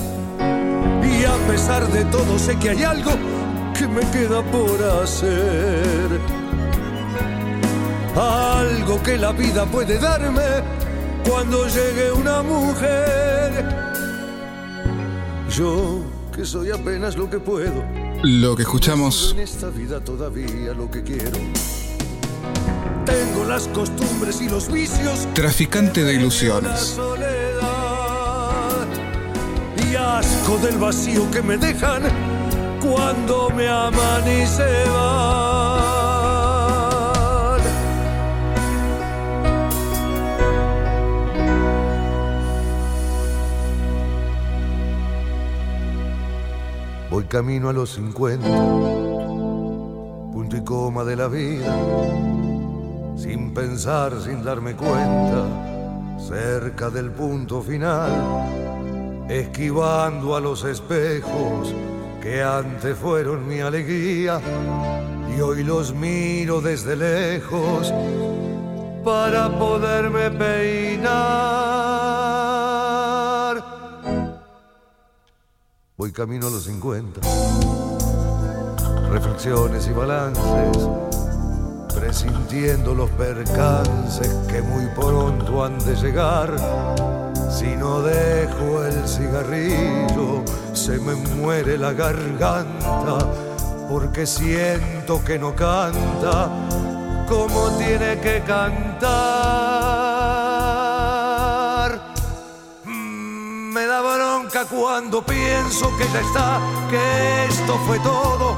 A 1.44 1.52
pesar 1.52 1.88
de 1.92 2.06
todo 2.06 2.38
sé 2.38 2.58
que 2.58 2.70
hay 2.70 2.84
algo 2.84 3.12
que 3.78 3.88
me 3.88 4.02
queda 4.12 4.42
por 4.44 4.82
hacer. 5.02 6.20
Algo 8.16 9.02
que 9.04 9.18
la 9.18 9.32
vida 9.32 9.66
puede 9.66 9.98
darme 9.98 10.42
cuando 11.28 11.68
llegue 11.68 12.12
una 12.12 12.42
mujer. 12.42 13.66
Yo 15.50 16.00
que 16.36 16.46
soy 16.46 16.72
apenas 16.72 17.16
lo 17.18 17.30
que 17.30 17.40
puedo. 17.40 17.84
Lo 18.24 18.56
que 18.56 18.64
escuchamos 18.64 19.34
En 19.34 19.40
esta 19.40 19.70
vida 19.70 20.02
todavía 20.02 20.74
lo 20.74 20.90
que 20.92 21.04
quiero. 21.04 21.38
Tengo 23.06 23.46
las 23.46 23.68
costumbres 23.70 24.42
y 24.42 24.50
los 24.50 24.72
vicios 24.72 25.28
Traficante 25.34 26.04
de 26.04 26.14
ilusiones. 26.14 26.98
Y 29.92 29.96
asco 29.96 30.58
del 30.58 30.78
vacío 30.78 31.30
que 31.32 31.42
me 31.42 31.58
dejan 31.58 32.04
cuando 32.82 33.50
me 33.50 33.68
aman 33.68 34.24
y 34.28 34.46
se 34.46 34.90
van. 34.90 35.20
Voy 47.10 47.24
camino 47.26 47.70
a 47.70 47.74
los 47.74 47.94
50, 47.96 48.48
punto 50.32 50.56
y 50.56 50.64
coma 50.64 51.04
de 51.04 51.16
la 51.16 51.28
vida 51.28 51.76
sin 53.20 53.54
pensar, 53.54 54.14
sin 54.22 54.44
darme 54.44 54.76
cuenta, 54.76 55.46
cerca 56.18 56.90
del 56.90 57.12
punto 57.12 57.62
final, 57.62 58.10
esquivando 59.30 60.36
a 60.36 60.42
los 60.42 60.64
espejos 60.64 61.74
que 62.22 62.44
antes 62.44 62.98
fueron 62.98 63.48
mi 63.48 63.60
alegría 63.60 64.42
y 65.34 65.40
hoy 65.40 65.64
los 65.64 65.94
miro 65.94 66.60
desde 66.60 66.96
lejos 66.96 67.94
para 69.06 69.50
poderme 69.58 70.32
peinar. 70.32 71.10
Voy 75.96 76.12
camino 76.12 76.48
a 76.48 76.50
los 76.50 76.64
50, 76.64 77.22
reflexiones 79.12 79.88
y 79.88 79.92
balances 79.92 80.90
presintiendo 81.94 82.96
los 82.96 83.10
percances 83.12 84.30
que 84.48 84.62
muy 84.62 84.88
pronto 84.96 85.64
han 85.64 85.78
de 85.80 85.96
llegar. 85.96 86.56
Si 87.60 87.76
no 87.76 88.02
dejo 88.02 88.86
el 88.86 89.06
cigarrillo, 89.06 90.46
se 90.72 90.98
me 90.98 91.14
muere 91.36 91.78
la 91.78 91.92
garganta, 91.92 93.18
porque 93.90 94.26
siento 94.26 95.22
que 95.26 95.38
no 95.38 95.54
canta 95.54 96.50
como 97.28 97.70
tiene 97.78 98.18
que 98.22 98.42
cantar. 98.48 99.10
Mm, 102.86 103.74
Me 103.74 103.86
da 103.88 104.00
bronca 104.04 104.64
cuando 104.64 105.22
pienso 105.22 105.92
que 105.98 106.06
ya 106.14 106.22
está, 106.22 106.62
que 106.90 107.46
esto 107.50 107.78
fue 107.86 108.00
todo 108.00 108.56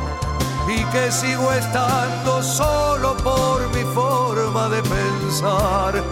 y 0.68 0.84
que 0.91 1.12
sigo 1.12 1.52
estando 1.52 2.43
solo 2.43 3.18
por 3.18 3.68
mi 3.76 3.84
forma 3.95 4.70
de 4.70 4.84
pensar. 4.84 6.04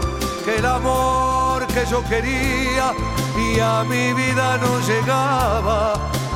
Que 0.44 0.58
el 0.58 0.66
amor 0.66 1.39
que 1.80 1.90
yo 1.90 2.04
quería 2.04 2.94
y 3.38 3.60
a 3.60 3.84
mi 3.84 4.14
vida 4.14 4.58
no 4.58 4.80
llegaba 4.86 5.94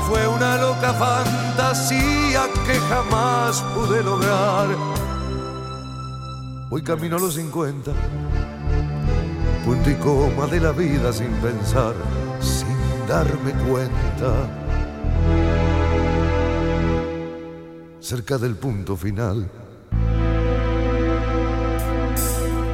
fue 0.08 0.28
una 0.28 0.58
loca 0.58 0.94
fantasía 0.94 2.48
que 2.66 2.76
jamás 2.76 3.62
pude 3.74 4.04
lograr. 4.04 4.68
Voy 6.70 6.82
camino 6.82 7.18
a 7.18 7.20
los 7.20 7.36
50, 7.36 7.92
punto 9.66 9.90
y 9.90 9.96
coma 9.96 10.48
de 10.48 10.60
la 10.60 10.72
vida 10.72 11.12
sin 11.12 11.32
pensar, 11.42 11.94
sin 12.40 13.08
darme 13.08 13.52
cuenta. 13.70 14.50
cerca 18.00 18.38
del 18.38 18.56
punto 18.56 18.98
final. 18.98 19.50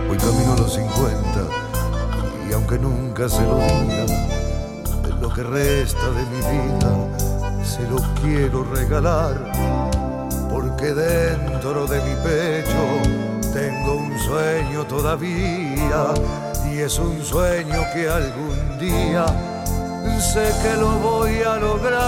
Voy 0.08 0.18
camino 0.18 0.54
a 0.54 0.58
los 0.58 0.74
50 0.74 1.69
y 2.50 2.54
aunque 2.54 2.80
nunca 2.80 3.30
se 3.30 3.44
lo 3.44 3.58
diga, 3.58 4.06
en 5.04 5.22
lo 5.22 5.32
que 5.34 5.44
resta 5.44 6.10
de 6.10 6.26
mi 6.26 6.38
vida 6.38 6.92
se 7.64 7.84
lo 7.88 7.98
quiero 8.22 8.64
regalar, 8.64 9.36
porque 10.50 10.94
dentro 10.94 11.86
de 11.86 12.02
mi 12.02 12.16
pecho 12.24 13.02
tengo 13.54 13.98
un 13.98 14.18
sueño 14.20 14.84
todavía 14.86 16.14
y 16.72 16.80
es 16.80 16.98
un 16.98 17.24
sueño 17.24 17.84
que 17.94 18.10
algún 18.10 18.80
día 18.80 19.26
sé 20.20 20.52
que 20.64 20.76
lo 20.78 20.90
voy 21.00 21.44
a 21.44 21.56
lograr. 21.58 22.00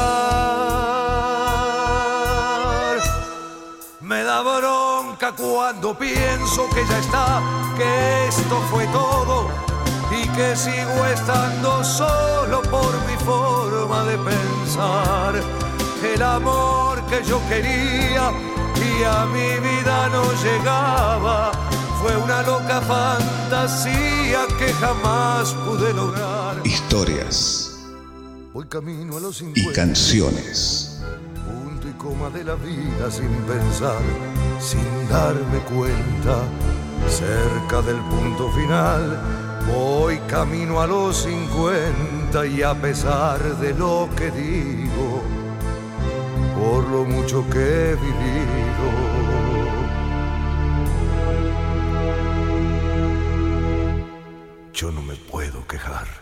Me 4.01 4.23
da 4.23 4.41
bronca 4.41 5.33
cuando 5.37 5.95
pienso 5.97 6.67
que 6.73 6.83
ya 6.87 6.97
está, 6.97 7.41
que 7.77 8.27
esto 8.27 8.59
fue 8.71 8.87
todo 8.87 9.70
y 10.11 10.27
que 10.29 10.55
sigo 10.55 11.05
estando 11.05 11.83
solo 11.83 12.61
por 12.63 12.93
mi 13.07 13.15
forma 13.23 14.03
de 14.05 14.17
pensar. 14.17 15.35
El 16.03 16.21
amor 16.21 17.05
que 17.07 17.23
yo 17.23 17.39
quería 17.47 18.31
y 18.75 19.03
a 19.03 19.25
mi 19.25 19.59
vida 19.67 20.09
no 20.09 20.23
llegaba 20.43 21.51
fue 22.01 22.17
una 22.17 22.41
loca 22.41 22.81
fantasía 22.81 24.39
que 24.57 24.73
jamás 24.73 25.53
pude 25.53 25.93
lograr. 25.93 26.55
Historias 26.63 27.71
Voy 28.53 28.65
camino 28.65 29.15
a 29.15 29.19
los 29.21 29.41
y 29.41 29.45
50. 29.45 29.73
canciones. 29.73 30.99
punto 31.45 31.87
y 31.87 31.93
coma 31.93 32.29
de 32.29 32.43
la 32.43 32.55
vida 32.55 33.09
sin 33.09 33.29
pensar, 33.43 34.01
sin 34.59 35.07
darme 35.07 35.59
cuenta, 35.73 36.43
cerca 37.07 37.81
del 37.81 37.97
punto 38.09 38.51
final. 38.51 39.50
Voy 39.67 40.17
camino 40.27 40.81
a 40.81 40.87
los 40.87 41.23
50 41.23 42.45
y 42.47 42.63
a 42.63 42.73
pesar 42.73 43.39
de 43.57 43.73
lo 43.73 44.09
que 44.15 44.31
digo, 44.31 45.21
por 46.59 46.87
lo 46.89 47.05
mucho 47.05 47.47
que 47.49 47.91
he 47.91 47.95
vivido, 47.95 48.87
yo 54.73 54.91
no 54.91 55.01
me 55.01 55.15
puedo 55.15 55.65
quejar. 55.67 56.20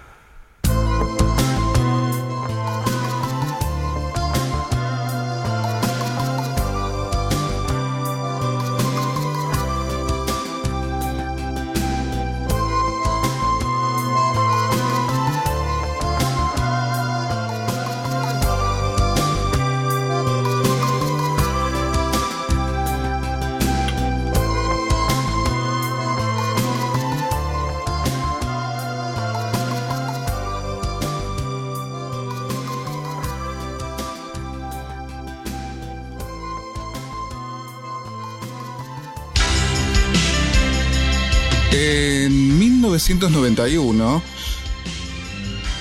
1991, 43.14 44.22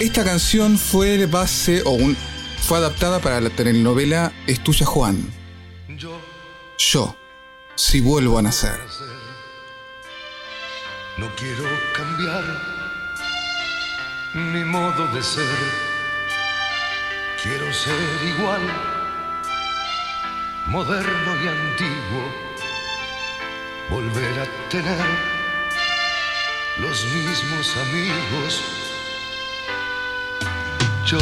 esta 0.00 0.24
canción 0.24 0.78
fue 0.78 1.26
base 1.26 1.82
o 1.84 1.90
un- 1.90 2.16
fue 2.62 2.78
adaptada 2.78 3.18
para 3.20 3.38
la 3.40 3.50
telenovela 3.50 4.32
Es 4.46 4.60
tuya 4.64 4.86
Juan. 4.86 5.16
Yo 5.88 6.18
Yo, 6.78 7.16
si 7.74 8.00
vuelvo 8.00 8.38
a 8.38 8.42
nacer. 8.42 8.80
no 11.18 11.26
quiero 11.36 11.64
cambiar 11.94 12.44
mi 14.34 14.64
modo 14.64 15.06
de 15.08 15.22
ser. 15.22 15.44
Quiero 17.42 17.70
ser 17.74 18.00
igual, 18.36 18.62
moderno 20.68 21.30
y 21.44 21.48
antiguo. 21.48 22.48
Volver 23.90 24.40
a 24.40 24.68
tener 24.70 25.37
los 26.80 27.04
mismos 27.06 27.76
amigos. 27.76 28.62
Yo 31.06 31.18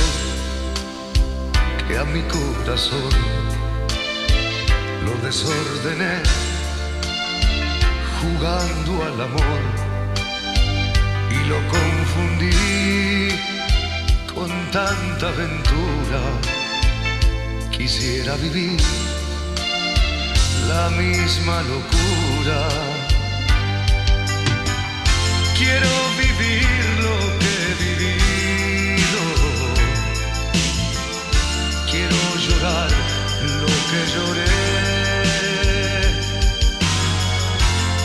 que 1.89 1.97
a 1.99 2.05
mi 2.05 2.23
corazón 2.23 3.11
lo 5.05 5.27
desordené 5.27 6.23
jugando 8.21 9.05
al 9.05 9.21
amor 9.21 9.61
y 11.31 11.49
lo 11.49 11.59
confundí 11.69 13.29
con 14.35 14.51
tanta 14.71 15.29
aventura. 15.29 16.21
Quisiera 17.71 18.35
vivir 18.37 18.81
la 20.69 20.91
misma 20.91 21.63
locura. 21.63 22.86
Quiero 25.59 25.89
vivir 26.19 26.67
lo 27.01 27.17
que 27.39 27.51
he 27.65 27.73
vivido. 27.85 29.23
Quiero 31.91 32.21
llorar 32.47 32.91
lo 33.63 33.73
que 33.89 34.01
lloré. 34.15 34.57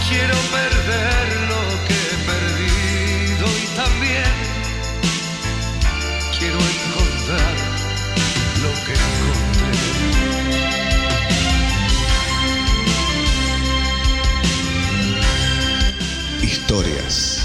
Quiero 0.07 0.37
perder 0.57 1.25
lo 1.51 1.63
que 1.87 1.97
he 2.07 2.17
perdido 2.31 3.45
y 3.63 3.65
también 3.75 4.33
quiero 6.39 6.59
encontrar 6.75 7.55
lo 8.63 8.71
que 8.85 8.93
encontré. 8.93 9.75
Historias 16.41 17.40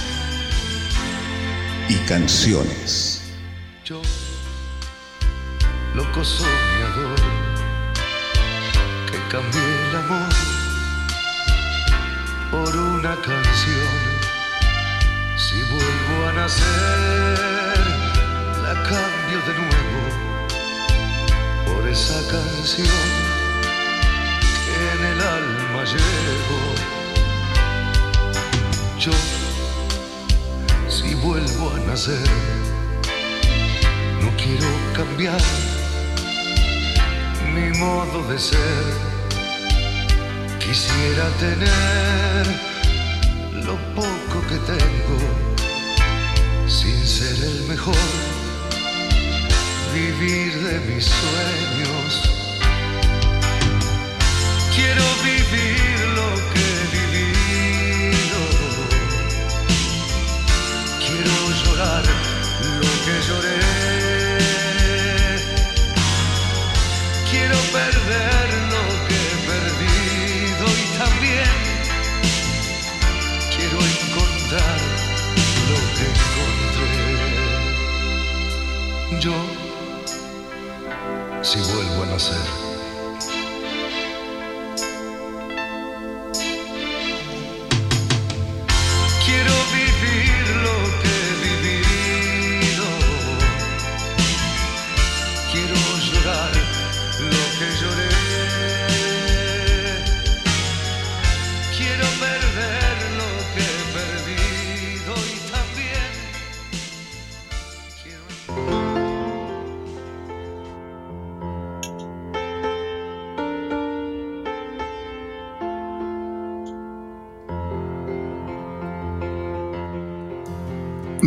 y 1.88 1.94
canciones. 2.06 3.22
Yo, 3.84 4.02
loco 5.94 6.24
soñador, 6.24 7.20
que 9.10 9.18
cambié 9.30 9.88
el 9.90 9.96
amor 9.96 10.32
por 12.50 12.76
una 12.76 13.14
canción. 13.16 13.94
Si 15.36 15.56
vuelvo 15.62 16.26
a 16.28 16.32
nacer, 16.32 17.78
la 18.62 18.74
cambio 18.82 19.38
de 19.46 19.54
nuevo 19.62 20.00
por 21.66 21.88
esa 21.88 22.20
canción 22.28 22.86
que 24.64 24.74
en 24.92 25.04
el 25.12 25.20
alma 25.20 25.84
llevo. 25.84 26.60
Yo, 28.98 29.12
vuelvo 31.26 31.72
a 31.74 31.78
nacer, 31.90 32.28
no 34.22 34.30
quiero 34.36 34.70
cambiar 34.94 35.42
mi 37.54 37.76
modo 37.78 38.18
de 38.30 38.38
ser. 38.38 38.84
Quisiera 40.60 41.26
tener 41.44 42.44
lo 43.66 43.74
poco 44.00 44.36
que 44.48 44.58
tengo, 44.72 45.18
sin 46.68 46.98
ser 47.04 47.36
el 47.50 47.58
mejor, 47.72 48.08
vivir 49.94 50.52
de 50.66 50.78
mis 50.88 51.04
sueños. 51.20 52.10
Quiero 54.76 55.04
vivir 55.24 55.95
que 63.06 63.12
lloré. 63.28 63.58
Quiero 67.30 67.58
perder 67.72 68.35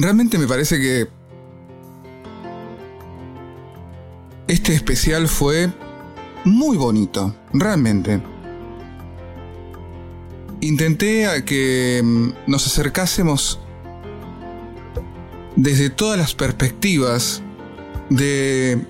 Realmente 0.02 0.38
me 0.38 0.48
parece 0.48 0.80
que 0.80 1.10
este 4.48 4.74
especial 4.74 5.28
fue 5.28 5.70
muy 6.46 6.78
bonito, 6.78 7.36
realmente. 7.52 8.22
Intenté 10.62 11.28
a 11.28 11.44
que 11.44 12.02
mm, 12.02 12.50
nos 12.50 12.66
acercásemos 12.66 13.60
desde 15.58 15.90
todas 15.90 16.18
las 16.18 16.34
perspectivas 16.34 17.44
de 18.10 18.82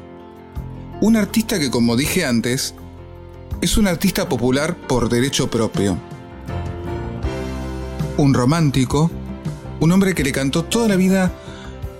un 1.01 1.15
artista 1.15 1.57
que, 1.57 1.71
como 1.71 1.95
dije 1.95 2.23
antes, 2.23 2.75
es 3.61 3.77
un 3.77 3.87
artista 3.87 4.29
popular 4.29 4.77
por 4.77 5.09
derecho 5.09 5.49
propio. 5.49 5.97
Un 8.17 8.35
romántico, 8.35 9.09
un 9.79 9.91
hombre 9.91 10.13
que 10.13 10.23
le 10.23 10.31
cantó 10.31 10.63
toda 10.63 10.87
la 10.87 10.95
vida 10.95 11.31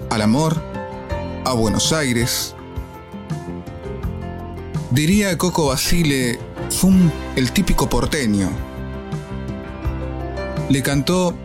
al 0.10 0.22
amor, 0.22 0.62
a 1.46 1.54
Buenos 1.54 1.94
Aires. 1.94 2.56
Diría 4.92 5.38
Coco 5.38 5.68
Basile, 5.68 6.40
fue 6.70 6.92
el 7.36 7.52
típico 7.52 7.90
porteño. 7.90 8.50
Le 10.70 10.84
cantó 10.84 11.36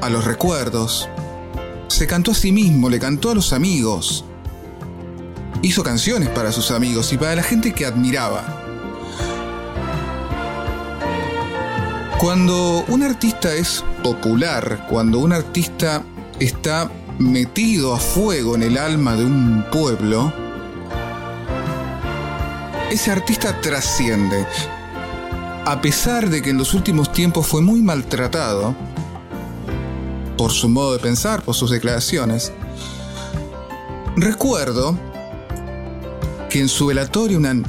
a 0.00 0.08
los 0.08 0.24
recuerdos, 0.24 1.08
se 1.88 2.06
cantó 2.06 2.30
a 2.30 2.34
sí 2.34 2.50
mismo, 2.50 2.88
le 2.88 2.98
cantó 2.98 3.30
a 3.30 3.34
los 3.34 3.52
amigos. 3.52 4.24
Hizo 5.60 5.82
canciones 5.82 6.28
para 6.30 6.50
sus 6.50 6.70
amigos 6.70 7.12
y 7.12 7.18
para 7.18 7.36
la 7.36 7.42
gente 7.42 7.72
que 7.72 7.86
admiraba. 7.86 8.51
Cuando 12.22 12.84
un 12.86 13.02
artista 13.02 13.52
es 13.52 13.84
popular, 14.04 14.86
cuando 14.88 15.18
un 15.18 15.32
artista 15.32 16.04
está 16.38 16.88
metido 17.18 17.96
a 17.96 17.98
fuego 17.98 18.54
en 18.54 18.62
el 18.62 18.78
alma 18.78 19.16
de 19.16 19.24
un 19.24 19.64
pueblo, 19.72 20.32
ese 22.92 23.10
artista 23.10 23.60
trasciende. 23.60 24.46
A 25.64 25.80
pesar 25.80 26.30
de 26.30 26.42
que 26.42 26.50
en 26.50 26.58
los 26.58 26.74
últimos 26.74 27.10
tiempos 27.10 27.44
fue 27.44 27.60
muy 27.60 27.82
maltratado 27.82 28.76
por 30.38 30.52
su 30.52 30.68
modo 30.68 30.92
de 30.92 31.00
pensar, 31.00 31.42
por 31.42 31.56
sus 31.56 31.72
declaraciones, 31.72 32.52
recuerdo 34.14 34.96
que 36.48 36.60
en 36.60 36.68
su 36.68 36.86
velatorio 36.86 37.38
una, 37.38 37.60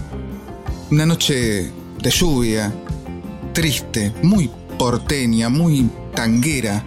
una 0.91 1.07
noche 1.07 1.71
de 2.03 2.11
lluvia, 2.11 2.71
triste, 3.53 4.11
muy 4.23 4.49
porteña, 4.77 5.49
muy 5.49 5.89
tanguera. 6.15 6.83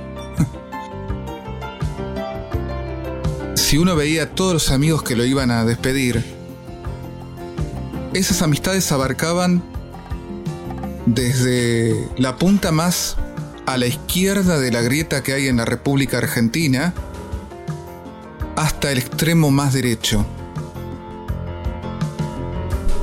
si 3.54 3.78
uno 3.78 3.96
veía 3.96 4.24
a 4.24 4.26
todos 4.26 4.52
los 4.52 4.70
amigos 4.70 5.02
que 5.02 5.16
lo 5.16 5.24
iban 5.24 5.50
a 5.50 5.64
despedir, 5.64 6.22
esas 8.12 8.42
amistades 8.42 8.90
abarcaban 8.92 9.62
desde 11.06 12.08
la 12.18 12.36
punta 12.36 12.72
más 12.72 13.16
a 13.66 13.78
la 13.78 13.86
izquierda 13.86 14.58
de 14.58 14.70
la 14.72 14.82
grieta 14.82 15.22
que 15.22 15.32
hay 15.32 15.48
en 15.48 15.56
la 15.56 15.64
República 15.64 16.18
Argentina 16.18 16.94
hasta 18.56 18.90
el 18.90 18.98
extremo 18.98 19.50
más 19.50 19.72
derecho. 19.72 20.24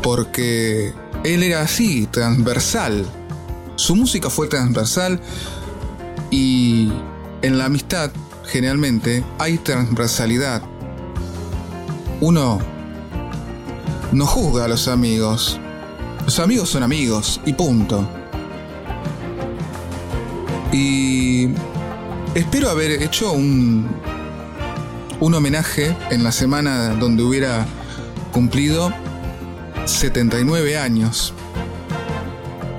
Porque 0.02 0.94
él 1.24 1.44
era 1.44 1.62
así, 1.62 2.08
transversal. 2.08 3.06
Su 3.76 3.96
música 3.96 4.30
fue 4.30 4.48
transversal 4.48 5.20
y 6.30 6.92
en 7.42 7.58
la 7.58 7.66
amistad 7.66 8.12
generalmente 8.46 9.24
hay 9.40 9.58
transversalidad. 9.58 10.62
Uno 12.22 12.60
no 14.12 14.26
juzga 14.26 14.66
a 14.66 14.68
los 14.68 14.88
amigos. 14.88 15.60
Los 16.24 16.40
amigos 16.40 16.70
son 16.70 16.84
amigos 16.84 17.42
y 17.46 17.54
punto. 17.54 18.08
Y 20.72 21.50
espero 22.36 22.70
haber 22.70 23.04
hecho 23.04 23.32
un, 23.32 23.90
un 25.20 25.34
homenaje 25.34 25.96
en 26.10 26.24
la 26.24 26.32
semana 26.32 26.90
donde 26.96 27.24
hubiera 27.24 27.66
cumplido 28.32 28.94
79 29.86 30.78
años. 30.78 31.34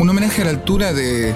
Un 0.05 0.11
homenaje 0.11 0.43
a 0.43 0.45
la 0.45 0.51
altura 0.51 0.93
de, 0.93 1.35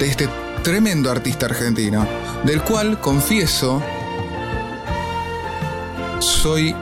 este 0.00 0.26
tremendo 0.62 1.10
artista 1.10 1.44
argentino, 1.44 2.08
del 2.42 2.62
cual 2.62 2.98
confieso 2.98 3.82
soy 6.18 6.74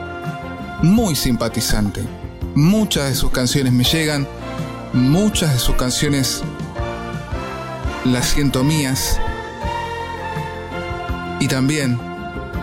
muy 0.83 1.17
simpatizante. 1.17 2.05
Muchas 2.55 3.09
de 3.09 3.17
sus 3.17 3.33
canciones 3.33 3.73
me 3.73 3.83
llegan, 3.83 4.29
muchas 4.93 5.53
de 5.53 5.59
sus 5.59 5.75
canciones 5.75 6.43
las 8.05 8.29
siento 8.29 8.63
mías. 8.63 9.19
Y 11.41 11.49
también, 11.49 11.99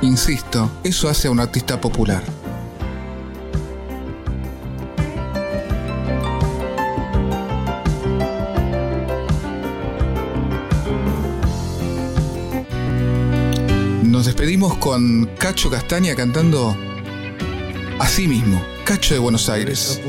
insisto, 0.01 0.71
eso 0.85 1.09
hace 1.09 1.27
a 1.27 1.31
un 1.31 1.41
artista 1.41 1.81
popular. 1.81 2.36
Con 14.75 15.25
Cacho 15.37 15.69
Castaña 15.69 16.13
cantando 16.13 16.75
así 17.99 18.27
mismo, 18.27 18.61
Cacho 18.83 19.13
de 19.13 19.19
Buenos 19.19 19.49
Aires. 19.49 19.99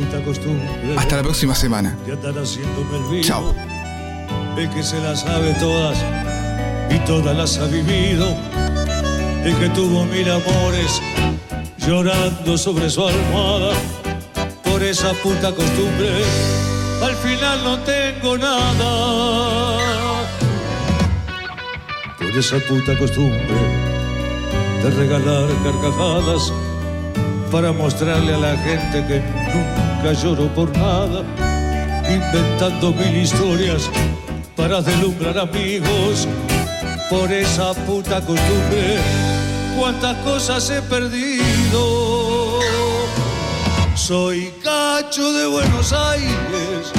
Hasta 0.96 1.16
la 1.16 1.22
próxima 1.22 1.54
semana. 1.54 1.96
De. 2.04 3.20
Chao. 3.22 3.54
El 4.56 4.68
que 4.70 4.82
se 4.82 4.98
las 5.00 5.20
sabe 5.20 5.54
todas 5.54 5.96
y 6.90 6.98
todas 7.06 7.36
las 7.36 7.56
ha 7.59 7.66
vivido. 7.66 8.36
El 9.44 9.56
que 9.56 9.68
tuvo 9.70 10.04
mil 10.06 10.28
amores 10.28 11.00
llorando 11.78 12.59
sobre 12.59 12.90
su 12.90 13.06
almohada. 13.06 13.74
Por 14.64 14.82
esa 14.82 15.12
puta 15.14 15.54
costumbre, 15.54 16.24
al 17.02 17.14
final 17.16 17.64
no 17.64 17.78
tengo 17.80 18.36
nada. 18.36 19.78
Por 22.18 22.36
esa 22.36 22.59
puta 22.59 22.98
costumbre 22.98 23.97
de 24.82 24.90
regalar 24.90 25.48
carcajadas 25.64 26.52
para 27.50 27.72
mostrarle 27.72 28.34
a 28.34 28.38
la 28.38 28.56
gente 28.56 29.04
que 29.06 29.22
nunca 29.54 30.12
lloro 30.12 30.48
por 30.54 30.70
nada, 30.76 31.22
inventando 32.08 32.92
mil 32.92 33.16
historias 33.16 33.90
para 34.56 34.80
deslumbrar 34.82 35.38
amigos. 35.38 36.28
Por 37.10 37.32
esa 37.32 37.72
puta 37.86 38.20
costumbre, 38.20 38.98
cuántas 39.78 40.14
cosas 40.18 40.68
he 40.68 40.82
perdido. 40.82 42.60
Soy 43.94 44.52
cacho 44.62 45.32
de 45.32 45.46
Buenos 45.46 45.92
Aires 45.92 46.92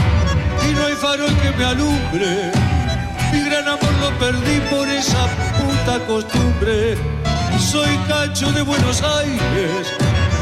y 0.67 0.73
no 0.73 0.85
hay 0.85 0.93
farol 0.93 1.33
que 1.37 1.51
me 1.57 1.65
alumbre. 1.65 2.51
Mi 3.31 3.41
gran 3.41 3.67
amor 3.67 3.93
lo 4.01 4.17
perdí 4.17 4.59
por 4.71 4.87
esa 4.87 5.27
puta 5.59 5.99
costumbre. 6.07 7.18
Soy 7.59 7.97
cacho 8.07 8.51
de 8.51 8.61
Buenos 8.63 9.01
Aires 9.03 9.93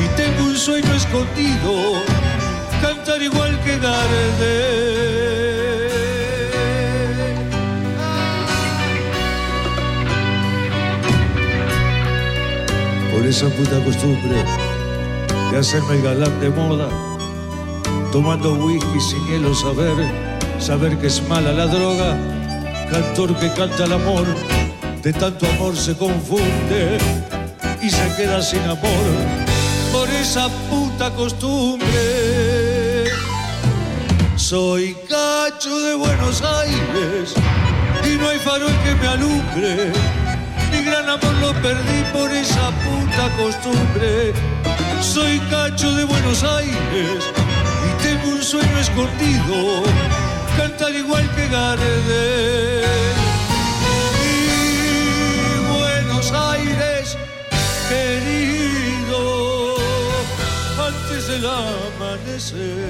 y 0.03 0.07
tengo 0.15 0.43
un 0.45 0.55
sueño 0.55 0.93
escondido, 0.93 2.01
cantar 2.82 3.22
igual 3.22 3.59
que 3.63 3.78
Gardel. 3.80 5.07
Por 13.11 13.26
esa 13.26 13.47
puta 13.49 13.84
costumbre 13.84 14.45
de 15.51 15.57
hacerme 15.57 15.95
el 15.95 16.03
galán 16.03 16.39
de 16.39 16.49
moda, 16.49 16.88
tomando 18.11 18.53
whisky 18.53 18.99
sin 18.99 19.26
hielo 19.28 19.53
saber, 19.53 19.95
saber 20.59 20.97
que 20.97 21.07
es 21.07 21.22
mala 21.28 21.51
la 21.51 21.68
droga, 21.68 22.15
cantor 22.91 23.36
que 23.38 23.51
canta 23.53 23.86
el 23.86 23.93
amor, 23.93 24.26
de 25.08 25.14
tanto 25.14 25.47
amor 25.47 25.74
se 25.78 25.95
confunde 25.95 26.97
y 27.82 27.89
se 27.89 28.16
queda 28.18 28.41
sin 28.41 28.62
amor 28.64 29.05
por 29.93 30.10
esa 30.10 30.49
puta 30.70 31.10
costumbre. 31.12 33.05
Soy 34.36 34.97
cacho 35.08 35.80
de 35.80 35.95
Buenos 35.95 36.41
Aires 36.41 37.34
y 38.03 38.18
no 38.18 38.28
hay 38.28 38.39
farol 38.39 38.76
que 38.84 38.95
me 38.95 39.08
alumbre. 39.08 39.93
Mi 40.72 40.84
gran 40.84 41.08
amor 41.08 41.34
lo 41.39 41.53
perdí 41.62 42.03
por 42.12 42.30
esa 42.30 42.70
puta 42.84 43.30
costumbre. 43.38 44.34
Soy 44.99 45.39
cacho 45.49 45.89
de 45.95 46.03
Buenos 46.03 46.43
Aires 46.43 47.24
y 47.88 48.03
tengo 48.03 48.36
un 48.36 48.43
sueño 48.43 48.78
escondido, 48.78 49.84
cantar 50.58 50.93
igual 50.93 51.26
que 51.34 51.47
Gardel. 51.47 52.76
Antes 61.28 61.41
del 61.41 61.45
amanecer. 61.45 62.88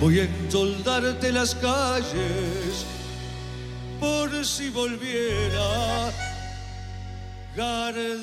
Voy 0.00 0.20
a 0.20 0.24
entoldarte 0.24 1.32
las 1.32 1.54
calles 1.54 2.86
por 3.98 4.44
si 4.44 4.70
volviera 4.70 6.12
Gardel. 7.56 8.20